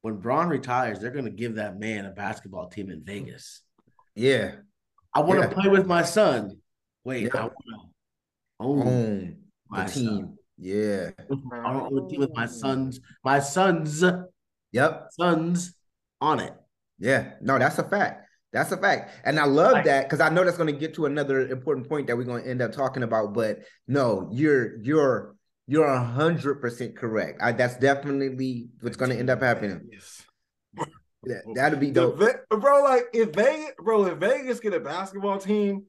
[0.00, 3.60] When Bron retires, they're gonna give that man a basketball team in Vegas.
[4.14, 4.52] Yeah.
[5.14, 5.52] I want to Yeah.
[5.52, 6.62] play with my son.
[7.04, 7.30] Wait, Yeah.
[7.34, 7.90] I want to
[8.60, 10.06] own Own my the team.
[10.06, 10.38] son.
[10.56, 11.10] Yeah.
[11.52, 14.02] I want to team with my sons, my sons,
[14.72, 15.08] Yep.
[15.12, 15.74] sons
[16.22, 16.54] on it.
[16.98, 17.34] Yeah.
[17.42, 18.26] No, that's a fact.
[18.54, 19.10] That's a fact.
[19.26, 22.06] And I love that because I know that's going to get to another important point
[22.06, 23.34] that we're going to end up talking about.
[23.34, 25.36] But no, you're you're
[25.70, 27.40] you're a hundred percent correct.
[27.40, 29.88] I, that's definitely what's going to end up happening.
[29.92, 30.24] Yes.
[31.24, 32.18] That, that'd be dope.
[32.18, 35.84] Ve- bro, like if Vegas, bro, if Vegas get a basketball team,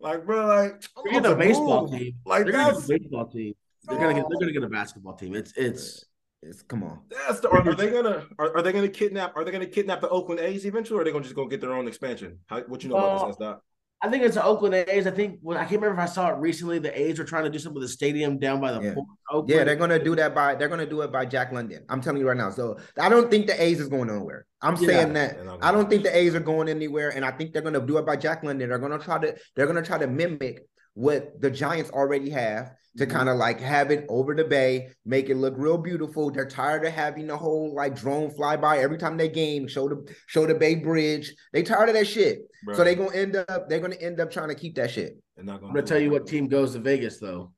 [0.00, 1.98] like bro, like I'm They're getting a baseball move.
[1.98, 2.12] team.
[2.24, 3.54] Like They're gonna get a baseball team.
[3.84, 4.24] They're gonna get.
[4.30, 5.34] They're gonna get a basketball team.
[5.34, 6.04] It's it's.
[6.42, 7.00] It's come on.
[7.10, 7.50] that's the.
[7.50, 9.36] Are, are they gonna are, are they gonna kidnap?
[9.36, 11.60] Are they gonna kidnap the Oakland A's eventually, or are they gonna just go get
[11.60, 12.38] their own expansion?
[12.46, 13.36] How, what you know about Uh, this?
[13.36, 13.62] Doc?
[14.02, 15.06] I think it's the Oakland A's.
[15.06, 16.78] I think well, I can't remember if I saw it recently.
[16.78, 18.94] The A's were trying to do something with the stadium down by the Yeah.
[18.94, 19.06] port.
[19.30, 19.50] Oakland.
[19.50, 21.84] Yeah, they're gonna do that by they're gonna do it by Jack London.
[21.88, 22.50] I'm telling you right now.
[22.50, 24.46] So I don't think the A's is going nowhere.
[24.62, 24.86] I'm Yeah.
[24.88, 27.84] saying that I don't think the A's are going anywhere, and I think they're gonna
[27.84, 28.70] do it by Jack London.
[28.70, 33.06] They're gonna try to they're gonna try to mimic what the Giants already have to
[33.06, 33.10] Mhm.
[33.10, 36.30] kind of like have it over the bay, make it look real beautiful.
[36.30, 40.12] They're tired of having the whole like drone flyby every time they game, show the
[40.26, 41.32] show the Bay Bridge.
[41.52, 42.40] They tired of that shit.
[42.64, 45.16] Bro, So they're gonna end up they're gonna end up trying to keep that shit.
[45.36, 46.02] they're not I'm gonna tell it.
[46.02, 47.52] you what team goes to Vegas though.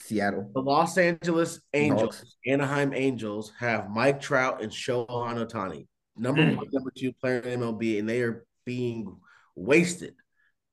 [0.00, 0.50] Seattle.
[0.54, 2.36] The Los Angeles Angels, Dogs.
[2.46, 5.86] Anaheim Angels have Mike Trout and Shohei Ohtani,
[6.16, 6.56] number Mm.
[6.56, 9.16] one, number two player in MLB, and they are being
[9.56, 10.14] wasted.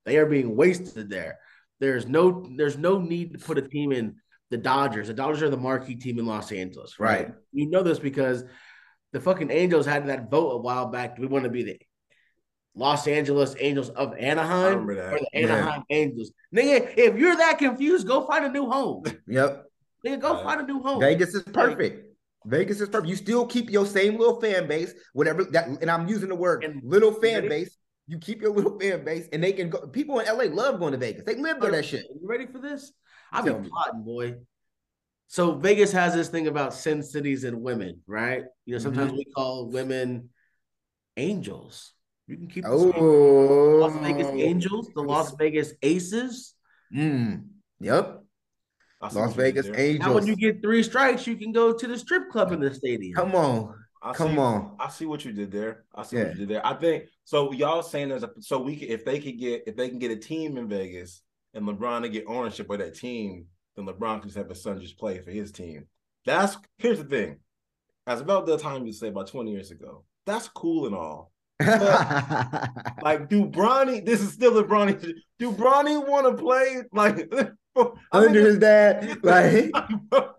[0.06, 1.38] They are being wasted there.
[1.80, 4.16] There's no there's no need to put a team in
[4.50, 5.08] the Dodgers.
[5.08, 7.34] The Dodgers are the marquee team in Los Angeles, right?
[7.52, 8.44] You know this because
[9.12, 11.16] the fucking Angels had that vote a while back.
[11.16, 11.78] Do we want to be the
[12.74, 15.40] Los Angeles Angels of Anaheim or the Yeah.
[15.40, 16.30] Anaheim Angels?
[16.54, 19.02] Nigga, if you're that confused, go find a new home.
[19.26, 19.64] Yep.
[20.06, 20.42] Nigga, go Yeah.
[20.44, 21.00] find a new home.
[21.00, 22.14] Vegas is perfect.
[22.44, 23.08] Vegas is perfect.
[23.08, 26.62] You still keep your same little fan base, whatever that, and I'm using the word
[26.64, 27.76] And- little fan base.
[28.08, 29.86] You keep your little fan base, and they can go.
[29.88, 31.24] People in LA love going to Vegas.
[31.24, 32.04] They live for that shit.
[32.08, 32.92] You ready for this?
[33.32, 34.36] I've been plotting, boy.
[35.26, 38.44] So Vegas has this thing about sin cities and women, right?
[38.64, 39.16] You know, sometimes Mm-hmm.
[39.18, 40.30] we call women
[41.16, 41.92] angels.
[42.28, 46.54] You can keep the Oh, Las Vegas Angels, the Las Vegas Aces.
[46.94, 47.46] Mm.
[47.80, 48.22] Yep.
[49.00, 49.98] Las Vegas Angels.
[50.06, 52.72] Now, when you get three strikes, you can go to the strip club in the
[52.72, 53.14] stadium.
[53.14, 53.74] Come on.
[54.02, 54.76] I Come see, on.
[54.78, 55.84] I see what you did there.
[55.94, 56.24] I see Yeah.
[56.24, 56.66] what you did there.
[56.66, 57.52] I think so.
[57.52, 60.10] Y'all saying there's a so we could, if they could get if they can get
[60.10, 61.20] a team in Vegas
[61.52, 63.44] and LeBron to get ownership of that team,
[63.76, 65.86] then LeBron can just have his son just play for his team.
[66.24, 67.40] That's here's the thing.
[68.06, 71.32] As about the time you say about 20 years ago, that's cool and all.
[73.02, 75.00] Like, do Bronny, this is still a Bronny.
[75.38, 77.32] Do Bronny want to play like
[77.76, 79.70] I Under his dad, like,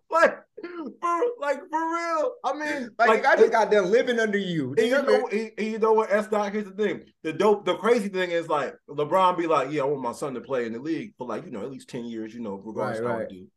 [0.09, 2.33] like, for, like for real?
[2.43, 4.73] I mean, like, I just got done living under you.
[4.77, 6.27] and you know, and- and you know what, S.
[6.27, 7.03] Doc, here's the thing.
[7.23, 10.33] The dope, the crazy thing is like LeBron be like, yeah, I want my son
[10.33, 12.55] to play in the league for like, you know, at least 10 years, you know,
[12.55, 13.27] regardless Right, of how right.
[13.31, 13.47] we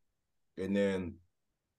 [0.57, 0.64] do.
[0.64, 1.14] And then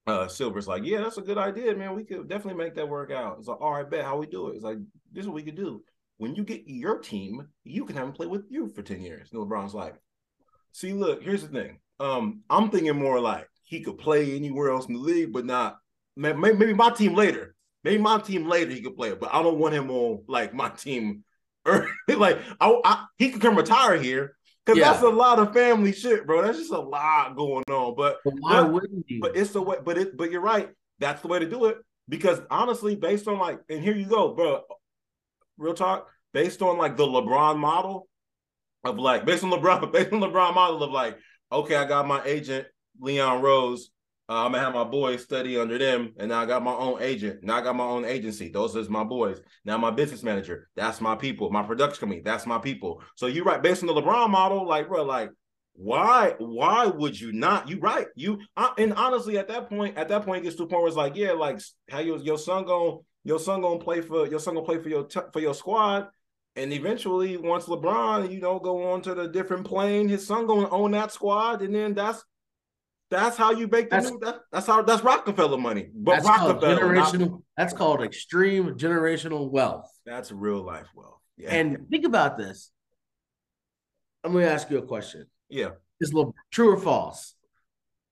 [0.07, 1.95] uh Silver's like, yeah, that's a good idea, man.
[1.95, 3.37] We could definitely make that work out.
[3.39, 4.55] It's like, all right, bet how we do it.
[4.55, 4.77] It's like,
[5.11, 5.83] this is what we could do.
[6.17, 9.29] When you get your team, you can have them play with you for 10 years.
[9.31, 9.95] And LeBron's like,
[10.71, 11.79] see, look, here's the thing.
[11.99, 15.77] Um, I'm thinking more like he could play anywhere else in the league, but not
[16.17, 17.55] may- may- maybe my team later.
[17.85, 20.53] Maybe my team later he could play it, but I don't want him on like
[20.53, 21.23] my team.
[21.65, 24.91] Or like I, I he could come retire here because Yeah.
[24.91, 26.41] that's a lot of family shit, bro.
[26.41, 27.95] That's just a lot going on.
[27.95, 29.19] But But why But- wouldn't you?
[29.21, 29.77] but it's the way.
[29.85, 30.17] But it.
[30.17, 30.69] But you're right.
[30.99, 31.77] That's the way to do it
[32.09, 34.63] because honestly, based on like, and here you go, bro.
[35.57, 36.07] Real talk.
[36.33, 38.07] Based on like the LeBron model
[38.83, 41.17] of like, based on LeBron, based on LeBron model of like,
[41.51, 42.65] okay, I got my agent
[42.99, 43.91] Leon Rose.
[44.29, 47.01] Uh, I'm gonna have my boys study under them, and now I got my own
[47.01, 47.43] agent.
[47.43, 48.49] Now I got my own agency.
[48.49, 49.41] Those is my boys.
[49.65, 50.69] Now my business manager.
[50.75, 51.49] That's my people.
[51.51, 52.21] My production company.
[52.23, 53.01] That's my people.
[53.15, 53.61] So you're right.
[53.61, 55.31] Based on the LeBron model, like bro, like
[55.73, 60.09] why why would you not you right you I, and honestly at that point at
[60.09, 62.37] that point it gets to a point where it's like yeah like how your, your
[62.37, 65.39] son going your son gonna play for your son gonna play for your t- for
[65.39, 66.07] your squad
[66.55, 70.69] and eventually once lebron you know go on to the different plane his son gonna
[70.69, 72.23] own that squad and then that's
[73.19, 76.25] that's how you make the That's- new that, that's how that's rockefeller money but that's
[76.27, 79.89] called rockefeller not- That's called extreme generational wealth.
[80.05, 82.71] that's real life wealth yeah And think about this.
[84.23, 85.25] I'm going to ask you a question.
[85.49, 87.35] yeah Is Le- true or false?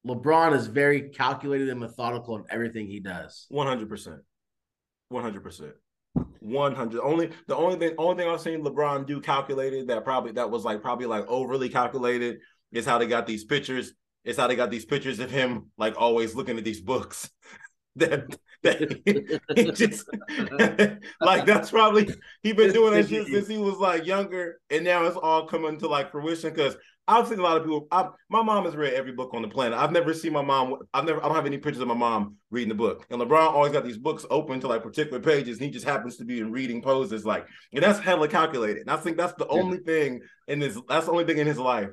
[0.07, 3.45] LeBron is very calculated and methodical in everything he does.
[3.49, 4.21] One hundred percent.
[5.09, 5.73] One hundred percent.
[6.39, 7.01] One hundred.
[7.01, 10.63] Only the only thing only thing I've seen LeBron do calculated that probably that was
[10.63, 12.39] like probably like overly calculated
[12.71, 13.93] is how they got these pictures.
[14.23, 17.29] It's how they got these pictures of him like always looking at these books.
[17.95, 18.25] that
[18.63, 20.07] that he, he just
[21.21, 22.07] like that's probably
[22.43, 25.77] he been doing that shit since he was like younger, and now it's all coming
[25.79, 26.75] to like fruition because
[27.09, 27.87] I've seen a lot of people.
[27.91, 29.79] I, my mom has read every book on the planet.
[29.79, 30.75] I've never seen my mom.
[30.93, 31.19] I've never.
[31.19, 33.07] I don't have any pictures of my mom reading the book.
[33.09, 36.17] And LeBron always got these books open to like particular pages, and he just happens
[36.17, 37.25] to be in reading poses.
[37.25, 38.81] Like, and that's hella calculated.
[38.81, 40.79] And I think that's the only thing in this.
[40.87, 41.89] That's the only thing in his life,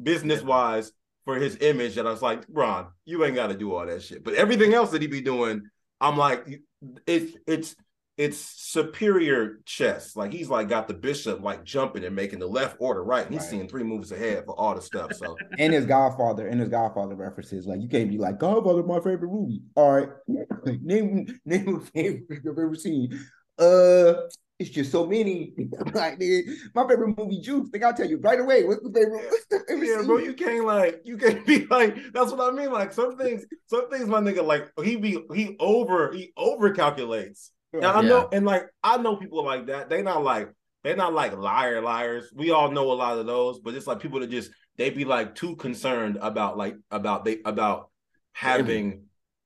[0.00, 0.92] business wise,
[1.24, 1.94] for his image.
[1.96, 4.24] That I was like, Ron, you ain't got to do all that shit.
[4.24, 5.62] But everything else that he be doing,
[6.00, 6.60] I'm like,
[7.06, 7.76] it's it's
[8.16, 10.14] it's superior chess.
[10.14, 13.24] Like he's like got the bishop like jumping and making the left order right.
[13.24, 13.50] And he's Right.
[13.50, 15.14] seeing three moves ahead for all the stuff.
[15.14, 17.66] So and his Godfather and his Godfather references.
[17.66, 19.62] Like you can't be like Godfather, my favorite movie.
[19.74, 20.08] All right,
[20.82, 23.18] name name a favorite you've ever seen.
[23.58, 24.14] Uh,
[24.60, 25.54] it's just so many.
[25.94, 26.42] like nigga,
[26.74, 27.68] my favorite movie, Juice.
[27.70, 28.64] Think I'll tell you right away.
[28.64, 29.24] What's the favorite?
[29.30, 30.06] What's the favorite yeah, scene?
[30.06, 32.70] bro, you can't like you can't be like that's what I mean.
[32.72, 37.52] Like some things, some things my nigga like he be he over he over calculates.
[37.80, 38.08] Now I Yeah.
[38.08, 39.88] know and like I know people like that.
[39.88, 40.50] They not like
[40.84, 42.32] they're not like liar liars.
[42.34, 45.04] We all know a lot of those, but it's like people that just they be
[45.04, 47.90] like too concerned about like about they about
[48.32, 49.04] having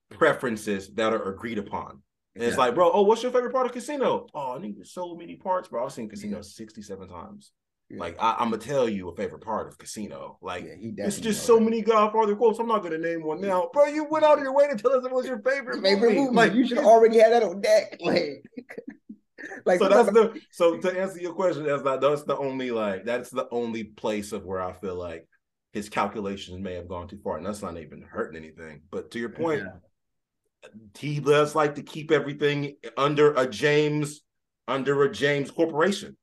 [0.09, 2.01] preferences that are agreed upon.
[2.35, 2.63] And it's Yeah.
[2.65, 4.27] like, bro, oh, what's your favorite part of Casino?
[4.33, 5.85] Oh, I need so many parts, bro.
[5.85, 7.51] I've seen Casino 67 times.
[7.89, 7.99] Yeah.
[7.99, 10.37] Like, I, I'm gonna tell you a favorite part of Casino.
[10.41, 11.61] Like, Yeah, it's just so that.
[11.63, 12.59] many Godfather quotes.
[12.59, 13.85] I'm not gonna name one now, bro.
[13.85, 16.21] You went out of your way to tell us it was your favorite, favorite movie.
[16.21, 16.35] movie.
[16.35, 17.99] Like, you should already have that on deck.
[18.05, 18.43] Like,
[19.65, 23.05] like so that's the so to answer your question, that's not that's the only like
[23.05, 25.27] that's the only place of where I feel like
[25.73, 28.81] his calculations may have gone too far, and that's not even hurting anything.
[28.89, 29.73] But to your point, Yeah.
[30.97, 34.21] He does like to keep everything under a James
[34.67, 36.17] under a James corporation.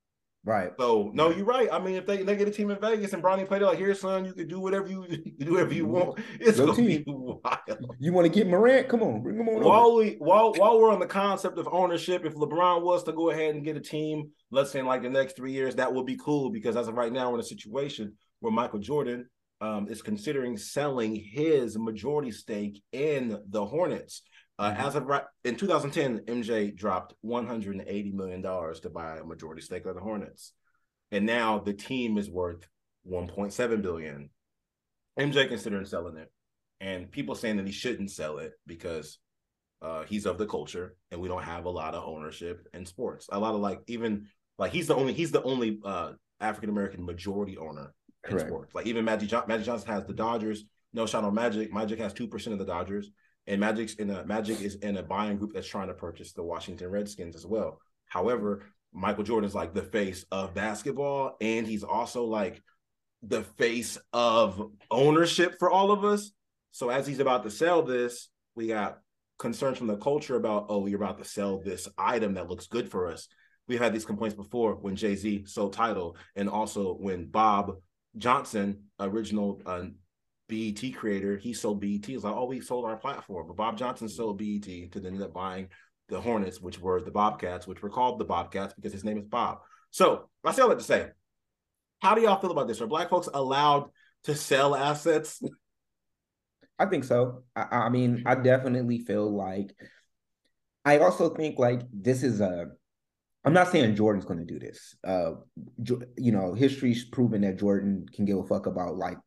[0.44, 0.72] right.
[0.78, 1.68] So no, you're right.
[1.72, 3.78] I mean, if they, they get a team in Vegas and Bronny played it like,
[3.78, 6.18] here, son, you can do whatever you, you do whatever you want.
[6.40, 7.04] It's Go gonna be team.
[7.06, 7.96] wild.
[8.00, 8.88] You want to get Morant?
[8.88, 9.62] Come on, bring him on.
[9.62, 9.64] over.
[9.64, 13.30] While we while while we're on the concept of ownership, if LeBron was to go
[13.30, 16.06] ahead and get a team, let's say in like the next three years, that would
[16.06, 19.28] be cool because as of right now, we're in a situation where Michael Jordan
[19.60, 24.22] um, is considering selling his majority stake in the Hornets.
[24.62, 24.78] Uh, Mhm.
[24.78, 29.86] As of right in 2010, MJ dropped 180 million dollars to buy a majority stake
[29.86, 30.52] of the Hornets,
[31.10, 32.68] and now the team is worth
[33.04, 34.30] 1.7 billion.
[35.18, 36.30] MJ considering selling it,
[36.80, 39.18] and people saying that he shouldn't sell it because
[39.80, 43.28] uh, he's of the culture, and we don't have a lot of ownership in sports.
[43.32, 47.04] A lot of like even like he's the only he's the only uh, African American
[47.04, 47.92] majority owner
[48.24, 48.48] in Correct.
[48.48, 48.74] sports.
[48.76, 50.62] Like even Magic Magic Johnson has the Dodgers.
[50.92, 51.72] No shot on Magic.
[51.72, 53.10] Magic has two percent of the Dodgers,
[53.46, 56.42] and Magic's in a Magic is in a buying group that's trying to purchase the
[56.42, 57.78] Washington Redskins as well.
[58.06, 62.62] However, Michael Jordan is like the face of basketball, and he's also like
[63.22, 66.32] the face of ownership for all of us.
[66.72, 68.98] So as he's about to sell this, we got
[69.38, 72.90] concerns from the culture about, oh, you're about to sell this item that looks good
[72.90, 73.28] for us.
[73.68, 77.76] We've had these complaints before when Jay Z sold Tidal, and also when Bob
[78.18, 79.84] Johnson, original uh,
[80.52, 82.08] BET creator, he sold BET.
[82.08, 85.22] It's like, oh, we sold our platform, but Bob Johnson sold BET to then end
[85.22, 85.68] up buying
[86.10, 89.24] the Hornets, which were the Bobcats, which were called the Bobcats because his name is
[89.24, 89.60] Bob.
[89.90, 91.08] So I say all that to say,
[92.00, 92.82] how do y'all feel about this?
[92.82, 93.88] Are Black folks allowed
[94.24, 95.42] to sell assets?
[96.78, 97.44] I think so.
[97.56, 99.74] I, I mean, I definitely feel like.
[100.84, 102.66] I also think like this is a.
[103.44, 104.96] I'm not saying Jordan's going to do this.
[105.02, 105.32] Uh,
[106.16, 109.18] you know, history's proven that Jordan can give a fuck about like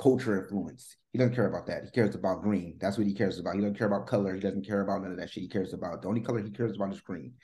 [0.00, 0.96] culture influence.
[1.12, 1.84] He doesn't care about that.
[1.84, 2.76] He cares about green.
[2.80, 3.54] That's what he cares about.
[3.54, 4.34] He doesn't care about color.
[4.34, 5.42] He doesn't care about none of that shit.
[5.42, 7.34] He cares about the only color he cares about is green.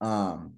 [0.00, 0.54] Um,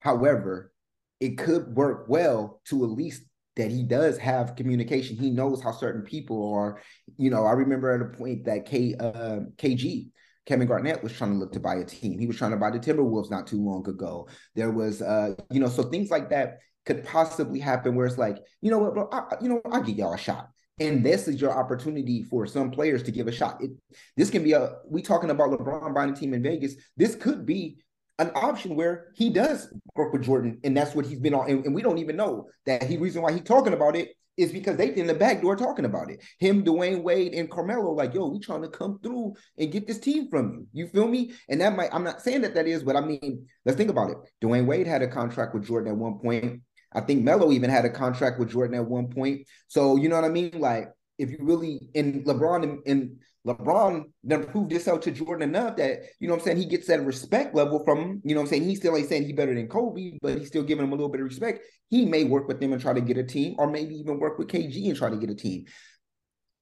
[0.00, 0.72] however,
[1.20, 3.22] it could work well to at least
[3.56, 5.16] that he does have communication.
[5.16, 6.80] He knows how certain people are.
[7.16, 10.10] You know, I remember at a point that K uh, KG
[10.46, 12.18] Kevin Garnett was trying to look to buy a team.
[12.18, 14.28] He was trying to buy the Timberwolves not too long ago.
[14.54, 18.38] There was, uh, you know, so things like that could possibly happen where it's like,
[18.60, 20.48] you know what, bro, I, you know, I'll give y'all a shot.
[20.80, 23.58] And this is your opportunity for some players to give a shot.
[23.60, 23.70] It,
[24.16, 26.74] this can be a, we talking about LeBron buying a team in Vegas.
[26.96, 27.78] This could be
[28.18, 31.50] an option where he does work with Jordan, and that's what he's been on.
[31.50, 34.50] And, and we don't even know that he reason why he's talking about it is
[34.50, 36.22] because they in the back door talking about it.
[36.38, 39.98] Him, Dwyane Wade, and Carmelo, like, yo, we trying to come through and get this
[39.98, 40.66] team from you.
[40.72, 41.32] You feel me?
[41.48, 44.10] And that might, I'm not saying that that is, but I mean, let's think about
[44.10, 44.16] it.
[44.42, 46.62] Dwyane Wade had a contract with Jordan at one point.
[46.94, 49.46] I think Melo even had a contract with Jordan at one point.
[49.68, 50.52] So you know what I mean?
[50.54, 50.88] Like,
[51.18, 53.16] if you really and LeBron and, and
[53.46, 56.86] LeBron done proved himself to Jordan enough that you know what I'm saying he gets
[56.86, 58.22] that respect level from him.
[58.24, 58.64] You know what I'm saying?
[58.64, 61.08] He still ain't saying he better than Kobe, but he's still giving him a little
[61.08, 61.64] bit of respect.
[61.90, 64.38] He may work with them and try to get a team, or maybe even work
[64.38, 65.64] with KG and try to get a team.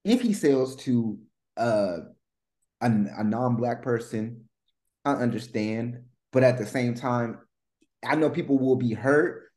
[0.04, 1.18] If he sells to
[1.58, 1.98] uh,
[2.80, 4.48] a, a non-black person,
[5.04, 6.00] I understand,
[6.32, 7.38] but at the same time,
[8.04, 9.49] I know people will be hurt,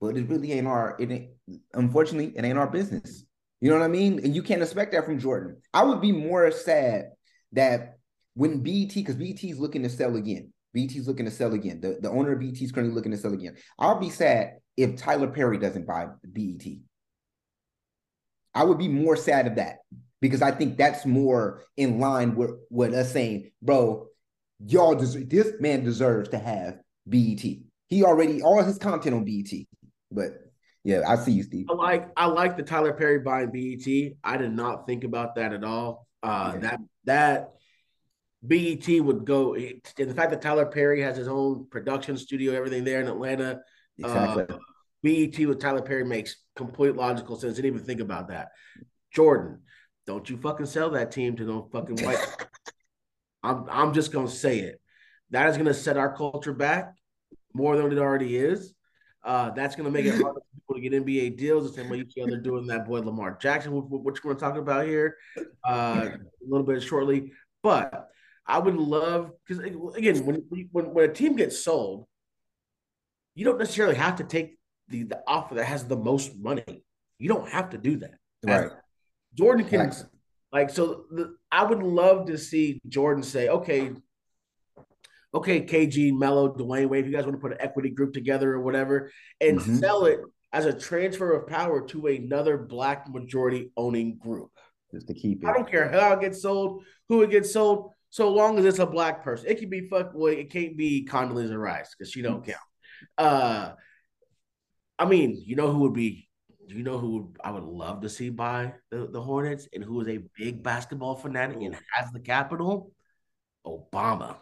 [0.00, 0.96] but it really ain't our.
[0.98, 1.30] It ain't,
[1.74, 3.24] unfortunately, it ain't our business.
[3.60, 4.20] You know what I mean?
[4.22, 5.60] And you can't expect that from Jordan.
[5.74, 7.10] I would be more sad
[7.52, 7.98] that
[8.34, 10.52] when BET because BET is looking to sell again.
[10.74, 11.80] BET is looking to sell again.
[11.80, 13.56] The, the owner of BET is currently looking to sell again.
[13.78, 16.64] I'll be sad if Tyler Perry doesn't buy BET.
[18.54, 19.78] I would be more sad of that
[20.20, 24.06] because I think that's more in line with what us saying, bro,
[24.64, 26.78] y'all deserve this man deserves to have
[27.08, 27.42] BET.
[27.88, 29.50] He already all his content on BET.
[30.10, 30.28] But
[30.84, 31.66] yeah, I see you, Steve.
[31.70, 34.12] I like I like the Tyler Perry buying BET.
[34.24, 36.06] I did not think about that at all.
[36.22, 36.60] Uh, Yeah.
[36.60, 37.48] That that
[38.46, 39.54] BET would go.
[39.54, 43.60] And the fact that Tyler Perry has his own production studio, everything there in Atlanta,
[43.98, 44.44] Exactly.
[44.48, 44.58] uh,
[45.02, 47.56] BET with Tyler Perry makes complete logical sense.
[47.56, 48.48] Didn't even think about that.
[49.12, 49.62] Jordan,
[50.06, 52.18] don't you fucking sell that team to no fucking white.
[53.42, 54.80] I'm I'm just gonna say it.
[55.30, 56.94] That is gonna set our culture back
[57.54, 58.74] more than it already is.
[59.28, 61.70] Uh, that's gonna make it harder for people to get NBA deals.
[61.70, 64.40] The same way you see they're doing that boy Lamar Jackson, which, which we're gonna
[64.40, 65.18] talk about here
[65.68, 67.32] uh, a little bit shortly.
[67.62, 68.08] But
[68.46, 72.06] I would love because again, when, when when a team gets sold,
[73.34, 74.58] you don't necessarily have to take
[74.88, 76.82] the the offer that has the most money.
[77.18, 78.14] You don't have to do that.
[78.42, 78.70] Right.
[79.34, 80.06] Jordan can Facts.
[80.52, 81.04] like so.
[81.10, 83.92] The, I would love to see Jordan say, "Okay,
[85.34, 88.52] okay, KG, Melo, Dwyane Wade, if you guys want to put an equity group together
[88.54, 89.10] or whatever,
[89.40, 89.80] and Mhm.
[89.80, 90.20] sell it
[90.52, 94.50] as a transfer of power to another black majority owning group.
[94.90, 95.46] Just to keep it.
[95.46, 98.78] I don't care how it gets sold, who it gets sold, so long as it's
[98.78, 99.48] a black person.
[99.50, 102.56] It can be fuck boy, it can't be Condoleezza Rice because she don't count.
[103.18, 103.74] Uh,
[104.98, 106.28] I mean, you know who would be
[106.70, 110.00] you know who would, I would love to see buy the, the Hornets and who
[110.00, 112.92] is a big basketball fanatic and has the capital?
[113.66, 114.36] Obama.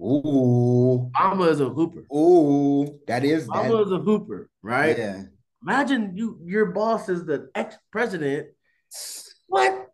[0.00, 1.10] Ooh.
[1.14, 2.04] Obama is a hooper.
[2.14, 2.98] Ooh.
[3.06, 3.82] That is Obama that.
[3.86, 4.96] is a hooper, right?
[4.96, 5.22] Yeah.
[5.62, 8.48] Imagine you your boss is the ex-president.
[9.46, 9.88] What?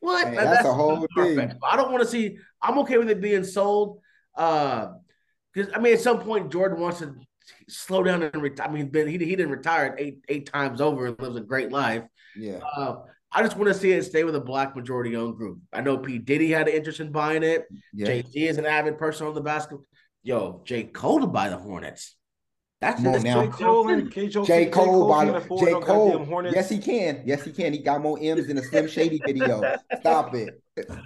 [0.00, 0.28] What?
[0.28, 1.52] Hey, that's a whole thing.
[1.62, 2.38] I don't want to see.
[2.60, 4.00] I'm okay with it being sold.
[4.36, 4.94] Uh,
[5.52, 7.14] because I mean, at some point, Jordan wants to
[7.68, 8.68] slow down and retire.
[8.68, 12.02] I mean, he he didn't retire eight eight times over and lives a great life.
[12.36, 12.60] Yeah.
[12.76, 12.96] Uh,
[13.36, 15.58] I just want to see it stay with a black majority owned group.
[15.70, 16.16] I know P.
[16.16, 17.66] Diddy had an interest in buying it.
[17.92, 18.06] Yeah.
[18.06, 19.84] Jay Z is an avid person on the basketball.
[20.22, 20.84] Yo, J.
[20.84, 22.16] Cole to buy the Hornets.
[22.80, 23.44] That's Come on now.
[23.44, 23.48] J.
[23.48, 24.28] Cole and K.
[24.28, 24.66] Joe- J.
[24.70, 25.72] Cole, by can the J.
[25.80, 26.24] Cole.
[26.24, 26.56] Hornets.
[26.56, 27.24] Yes, he can.
[27.26, 27.74] Yes, he can.
[27.74, 29.60] He got more M's in a Slim Shady video.
[30.00, 30.58] Stop it.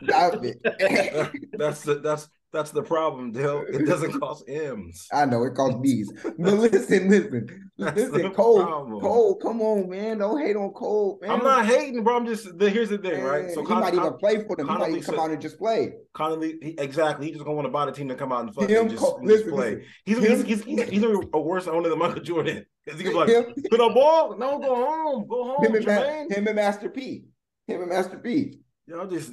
[0.05, 1.51] Stop it.
[1.59, 3.65] that's the that's that's the problem, Dill.
[3.69, 5.07] It doesn't cost M's.
[5.13, 6.13] I know it costs B's.
[6.23, 9.01] But listen, listen, That's listen, the Cole, problem.
[9.01, 10.19] Cole, come on, man.
[10.19, 11.31] Don't hate on Cole, man.
[11.31, 12.17] I'm not hating, bro.
[12.17, 13.51] I'm just the, here's the thing, right?
[13.53, 14.67] So he Con- might even Con- play for them.
[14.67, 15.93] He might Connolly even come said- out and just play.
[16.13, 17.27] Connolly, he, exactly.
[17.27, 19.01] He's just gonna want to buy the team to come out and fucking Him, just,
[19.03, 19.85] Cole- just listen, play.
[20.05, 23.29] He's, he's, he's, he's, he's a worse owner than Michael Jordan because he be like,
[23.29, 26.89] Him, "Put a ball, no, go home, go home, him, and Ma- him and Master
[26.91, 27.25] P.
[27.67, 28.59] Him and Master P.
[28.87, 29.33] Y'all just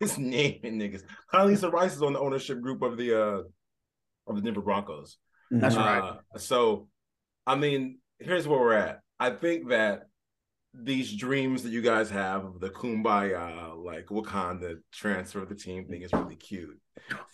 [0.00, 1.02] just naming niggas.
[1.32, 3.42] Condoleezza Rice is on the ownership group of the uh
[4.26, 5.18] of the Denver Broncos.
[5.50, 5.84] That's Mhm.
[5.84, 6.02] right.
[6.34, 6.88] Uh, so,
[7.46, 9.00] I mean, here's where we're at.
[9.18, 10.04] I think that
[10.72, 15.86] these dreams that you guys have of the kumbaya, like Wakanda transfer of the team
[15.88, 16.80] thing is really cute.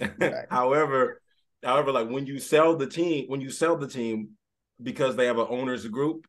[0.00, 0.46] Right.
[0.50, 1.20] however,
[1.62, 4.30] however, like when you sell the team, when you sell the team
[4.82, 6.26] because they have an owners group,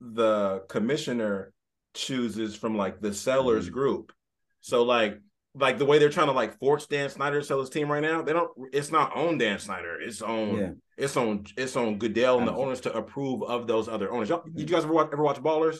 [0.00, 1.52] the commissioner
[1.94, 3.72] chooses from like the sellers Mhm.
[3.72, 4.12] group.
[4.60, 5.20] So like
[5.54, 8.02] like the way they're trying to like force Dan Snyder to sell his team right
[8.02, 10.00] now, they don't it's not on Dan Snyder.
[10.00, 10.70] It's on Yeah.
[10.96, 14.28] it's on it's on Goodell and the owners to approve of those other owners.
[14.28, 15.78] Y'all, did you guys ever watch ever watch Ballers?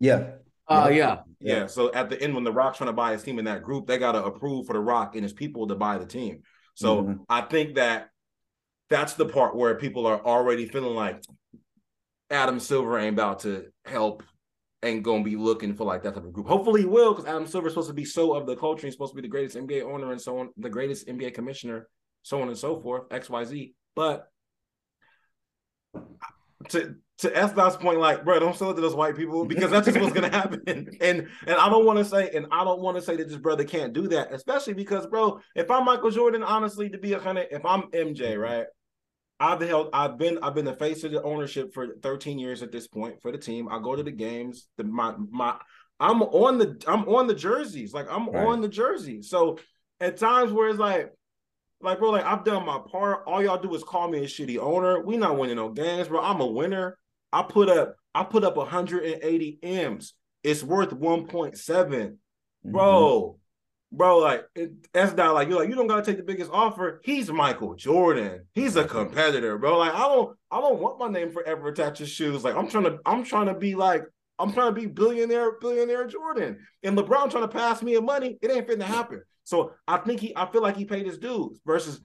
[0.00, 0.32] Yeah.
[0.68, 1.18] Uh, Yeah.
[1.40, 1.56] yeah.
[1.58, 1.66] Yeah.
[1.66, 3.86] So at the end, when the Rock's trying to buy his team in that group,
[3.86, 6.42] they got to approve for the Rock and his people to buy the team.
[6.74, 7.24] So Mhm.
[7.28, 8.08] I think that
[8.88, 11.20] that's the part where people are already feeling like
[12.30, 14.22] Adam Silver ain't about to help
[14.82, 16.48] and gonna be looking for like that type of group.
[16.48, 18.86] Hopefully he will, because Adam Silver's supposed to be so of the culture.
[18.86, 21.88] He's supposed to be the greatest NBA owner and so on, the greatest NBA commissioner,
[22.22, 23.74] so on and so forth, XYZ.
[23.94, 24.28] But
[26.70, 29.86] to to Dot's point, like, bro, don't sell it to those white people because that's
[29.86, 30.62] just what's gonna happen.
[30.66, 33.38] And and I don't want to say, and I don't want to say that this
[33.38, 37.20] brother can't do that, especially because, bro, if I'm Michael Jordan, honestly, to be a
[37.20, 38.66] hundred, if I'm MJ, right?
[39.42, 42.70] I've held, I've been, I've been the face of the ownership for 13 years at
[42.70, 43.68] this point for the team.
[43.68, 44.68] I go to the games.
[44.76, 45.56] The my my,
[45.98, 47.92] I'm on the, I'm on the jerseys.
[47.92, 48.46] Like I'm Right.
[48.46, 49.20] on the jersey.
[49.22, 49.58] So
[50.00, 51.12] at times where it's like,
[51.80, 53.24] like bro, like I've done my part.
[53.26, 55.02] All y'all do is call me a shitty owner.
[55.04, 56.20] We not winning no games, bro.
[56.22, 56.96] I'm a winner.
[57.32, 60.14] I put up, I put up 180 m's.
[60.44, 62.16] It's worth 1.7
[62.64, 63.41] Mm-hmm.
[63.92, 64.44] Bro, like
[64.92, 67.00] that's not like you're like you don't gotta take the biggest offer.
[67.04, 68.46] He's Michael Jordan.
[68.54, 69.78] He's a competitor, bro.
[69.78, 72.42] Like I don't, I don't want my name forever attached to shoes.
[72.42, 74.02] Like I'm trying to, I'm trying to be like,
[74.38, 76.58] I'm trying to be billionaire, billionaire Jordan.
[76.82, 79.22] And LeBron trying to pass me a money, it ain't finna happen.
[79.44, 81.60] So I think he, I feel like he paid his dues.
[81.66, 82.00] Versus,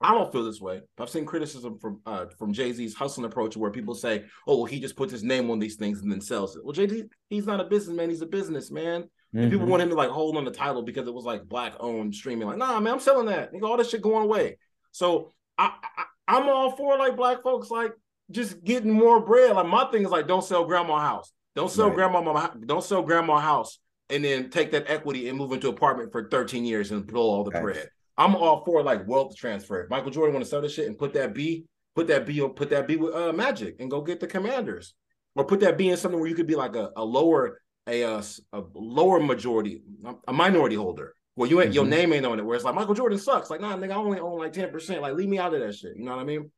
[0.00, 0.80] I don't feel this way.
[0.98, 4.64] I've seen criticism from uh, from Jay Z's hustling approach, where people say, "Oh, well,
[4.64, 7.04] he just puts his name on these things and then sells it." Well, Jay Z,
[7.28, 9.08] he's not a businessman; he's a businessman.
[9.34, 9.70] And people Mhm.
[9.70, 12.46] want him to like hold on the Tidal because it was like black owned streaming.
[12.48, 13.52] Like, nah, man, I'm selling that.
[13.52, 14.58] Nigga, all this shit going away.
[14.92, 17.92] So I, I I'm all for like black folks like
[18.30, 19.54] just getting more bread.
[19.56, 21.32] Like my thing is like, don't sell grandma house.
[21.54, 21.96] Don't sell Right.
[21.96, 22.48] grandma.
[22.64, 23.78] Don't sell grandma house
[24.08, 27.44] and then take that equity and move into apartment for 13 years and blow all
[27.44, 27.88] the bread.
[28.16, 29.82] I'm all for like wealth transfer.
[29.82, 31.64] If Michael Jordan want to sell this shit and put that B,
[31.96, 34.94] put that B, put that B with uh, Magic and go get the Commanders,
[35.34, 38.04] or put that B in something where you could be like a, a lower a,
[38.04, 38.22] uh,
[38.52, 39.82] a lower majority,
[40.26, 41.14] a minority holder.
[41.36, 41.88] Well, you ain't your Mhm.
[41.90, 42.44] name ain't on it.
[42.44, 43.50] Where it's like Michael Jordan sucks.
[43.50, 45.02] Like, nah, nigga, I only own like ten percent.
[45.02, 45.96] Like, leave me out of that shit.
[45.96, 46.50] You know what I mean?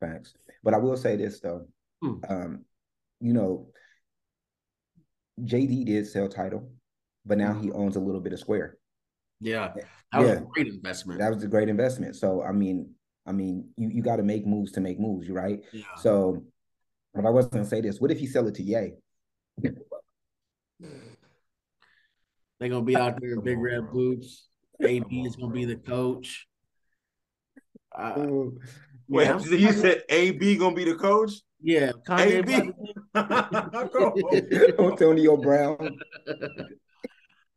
[0.00, 0.34] Facts.
[0.62, 1.66] But I will say this though.
[2.02, 2.14] Hmm.
[2.28, 2.64] Um,
[3.20, 3.70] you know,
[5.40, 6.70] JD did sell Tidal,
[7.24, 8.78] but now he owns a little bit of Square.
[9.40, 9.72] Yeah.
[10.12, 10.34] That was Yeah.
[10.36, 11.18] a great investment.
[11.20, 12.16] That was a great investment.
[12.16, 12.94] So I mean,
[13.26, 15.60] I mean, you, you got to make moves to make moves, you right?
[15.72, 15.82] yeah.
[15.96, 16.44] So,
[17.12, 18.00] but I was gonna say this.
[18.00, 18.94] What if he sell it to Ye?
[22.58, 24.48] They're gonna be out there in big red boots.
[24.82, 26.46] AD Come on, is gonna be the coach.
[27.96, 28.26] Uh,
[29.08, 31.32] Wait, yeah, you said AB gonna be the coach?
[31.62, 32.72] yeah, Kanye AB.
[33.14, 34.30] about Come on.
[34.50, 35.98] to- Antonio Brown.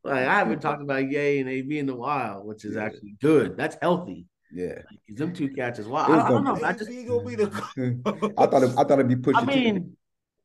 [0.04, 2.84] like I haven't talked about Ye and AB in a while, which is Yeah.
[2.84, 3.58] actually good.
[3.58, 4.26] That's healthy.
[4.52, 5.88] Yeah, Like, 'cause them two catches.
[5.88, 6.56] Wow, It I, I don't know.
[6.64, 8.34] I just, gonna be the coach.
[8.38, 9.44] I thought it, I thought it'd be pushing.
[9.44, 9.98] I mean,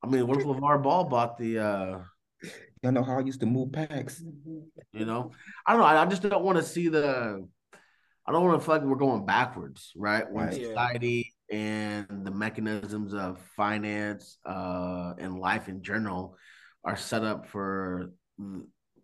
[0.03, 1.59] I mean, what if LeVar Ball bought the?
[1.59, 1.99] uh
[2.83, 4.23] y'all know how I used to move packs.
[4.93, 5.33] You know,
[5.67, 5.87] I don't know.
[5.87, 7.47] I, I just don't want to see the.
[8.27, 10.31] I don't want to feel like we're going backwards, right?
[10.31, 10.55] When Right.
[10.55, 16.37] Society and the mechanisms of finance uh, and life in general
[16.85, 18.13] are set up for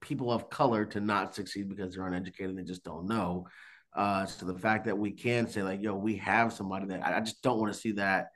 [0.00, 3.46] people of color to not succeed because they're uneducated and they just don't know.
[3.94, 7.18] Uh, so the fact that we can say like, "Yo, we have somebody that," I,
[7.18, 8.28] I just don't want to see that.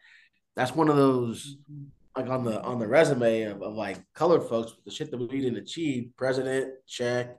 [0.57, 1.57] That's one of those
[2.17, 5.27] like on the on the resume of, of like colored folks, the shit that we
[5.41, 7.39] didn't achieve, president, check.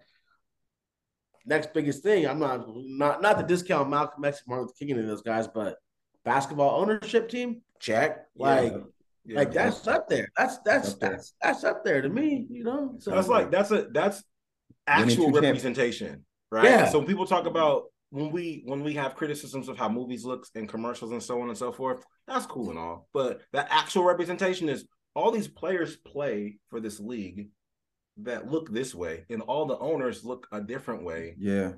[1.45, 5.09] Next biggest thing, I'm not not not to discount Malcolm X, Martin Luther King, and
[5.09, 5.77] those guys, but
[6.23, 8.25] basketball ownership team, check.
[8.35, 8.79] Like, Yeah.
[9.27, 9.37] Yeah.
[9.39, 10.27] like that's up there.
[10.37, 11.09] That's that's up there.
[11.11, 12.95] that's that's up there to me, you know.
[12.99, 14.23] So That's like that's a that's
[14.87, 16.63] actual two champ- representation, right?
[16.65, 16.89] Yeah.
[16.89, 20.69] So people talk about when we when we have criticisms of how movies looks and
[20.69, 22.03] commercials and so on and so forth.
[22.27, 24.85] That's cool and all, but the actual representation is
[25.15, 27.49] all these players play for this league
[28.17, 31.35] that look this way, and all the owners look a different way.
[31.37, 31.73] Yeah.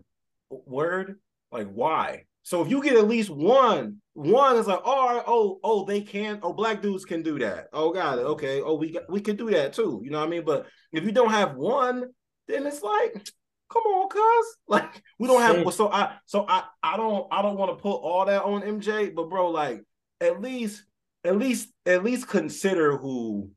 [0.49, 1.19] Word,
[1.51, 2.23] like why?
[2.43, 5.83] So if you get at least one, one is like, oh, all right, oh, oh,
[5.83, 7.67] they can, oh, black dudes can do that.
[7.73, 8.21] Oh, got it.
[8.21, 8.61] Okay.
[8.61, 9.99] Oh, we got, we could do that too.
[10.01, 10.45] You know what I mean?
[10.45, 12.05] But if you don't have one,
[12.47, 13.29] then it's like,
[13.71, 14.55] come on, cuz.
[14.67, 15.73] Like we don't have.
[15.73, 19.13] So I, so I, I don't, I don't want to put all that on MJ.
[19.15, 19.83] But bro, like
[20.19, 20.83] at least,
[21.23, 23.49] at least, at least consider who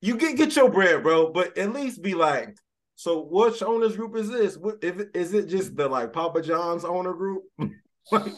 [0.00, 0.36] you get.
[0.36, 1.32] Get your bread, bro.
[1.32, 2.56] But at least be like.
[2.98, 4.56] So which owners group is this?
[4.56, 7.42] What if it- is it just the like Papa John's owner group?
[7.58, 8.32] like,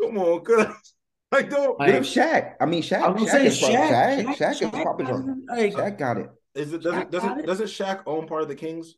[0.00, 0.66] come on, cuz
[1.32, 2.54] like don't What if Shaq?
[2.60, 3.02] I mean, Shaq.
[3.02, 3.90] I was Shaq gonna is say Shaq.
[3.90, 4.24] Shaq.
[4.24, 5.46] Shaq, Shaq, is Papa John.
[5.50, 6.30] Like, Shaq got it.
[6.54, 7.46] is it doesn't got doesn't it?
[7.46, 8.94] doesn't Shaq own part of the Kings?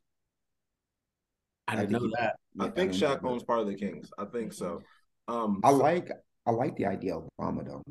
[1.68, 2.36] I didn't think know that.
[2.58, 4.10] I think don't Shaq owns part of the Kings.
[4.18, 4.82] I think so.
[5.28, 6.10] Um I so- like
[6.46, 7.82] I like the idea of Obama though.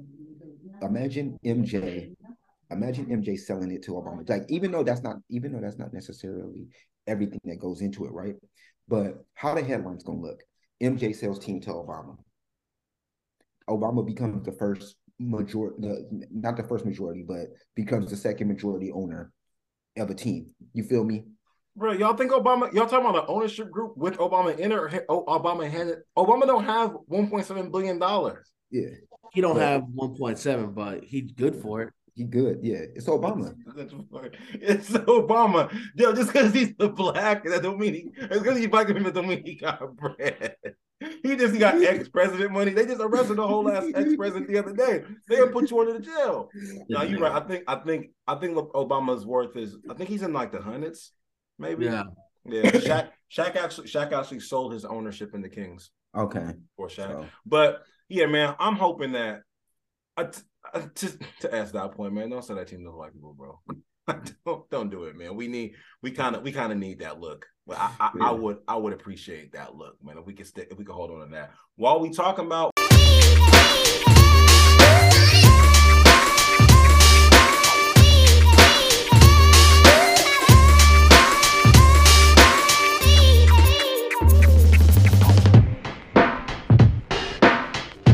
[0.82, 2.11] Imagine MJ,
[2.69, 4.28] imagine MJ selling it to Obama.
[4.28, 6.67] Like even though that's not even though that's not necessarily
[7.07, 8.36] everything that goes into it, right?
[8.88, 10.43] But how the headlines gonna look?
[10.82, 12.17] MJ sells team to Obama.
[13.69, 18.91] Obama becomes the first majority, the, not the first majority, but becomes the second majority
[18.91, 19.32] owner
[19.97, 20.47] of a team.
[20.74, 21.26] You feel me?
[21.76, 22.72] Bro, y'all think Obama?
[22.74, 24.76] Y'all talking about an ownership group with Obama in it?
[24.76, 28.51] Or oh, Obama handed Obama don't have 1.7 billion dollars.
[28.69, 28.89] Yeah,
[29.34, 31.93] He don't But- have 1.7, but he's good for it.
[32.13, 32.59] he good.
[32.61, 33.53] Yeah, it's Obama.
[34.53, 35.72] It's Obama.
[35.95, 38.11] Yo, just because he's the black, that don't mean he.
[38.17, 40.55] It's because he's black, that don't mean he got bread.
[41.24, 42.72] He just got ex-president money.
[42.72, 45.03] They just arrested the whole ass ex-president the other day.
[45.28, 46.49] They'll put you under the jail.
[46.89, 47.32] No, you're right.
[47.41, 49.78] I think I think I think Obama's worth is.
[49.89, 51.11] I think he's in like the hundreds,
[51.62, 51.86] maybe.
[51.86, 52.03] Yeah.
[52.43, 56.53] Yeah, Shaq, Shaq actually, Shaq actually sold his ownership in the Kings Okay.
[56.76, 56.95] for Shaq.
[57.07, 59.41] So, But yeah, man, I'm hoping that.
[60.18, 60.41] I t-
[60.74, 63.59] I- to to ask that point, man, don't say that team doesn't like people, bro.
[64.45, 65.36] don't don't do it, man.
[65.36, 67.45] We need we kind of we kind of need that look.
[67.68, 68.28] But I, I, Yeah.
[68.30, 70.18] I would I would appreciate that look, man.
[70.18, 72.72] If we could stick if we could hold on to that while we talking about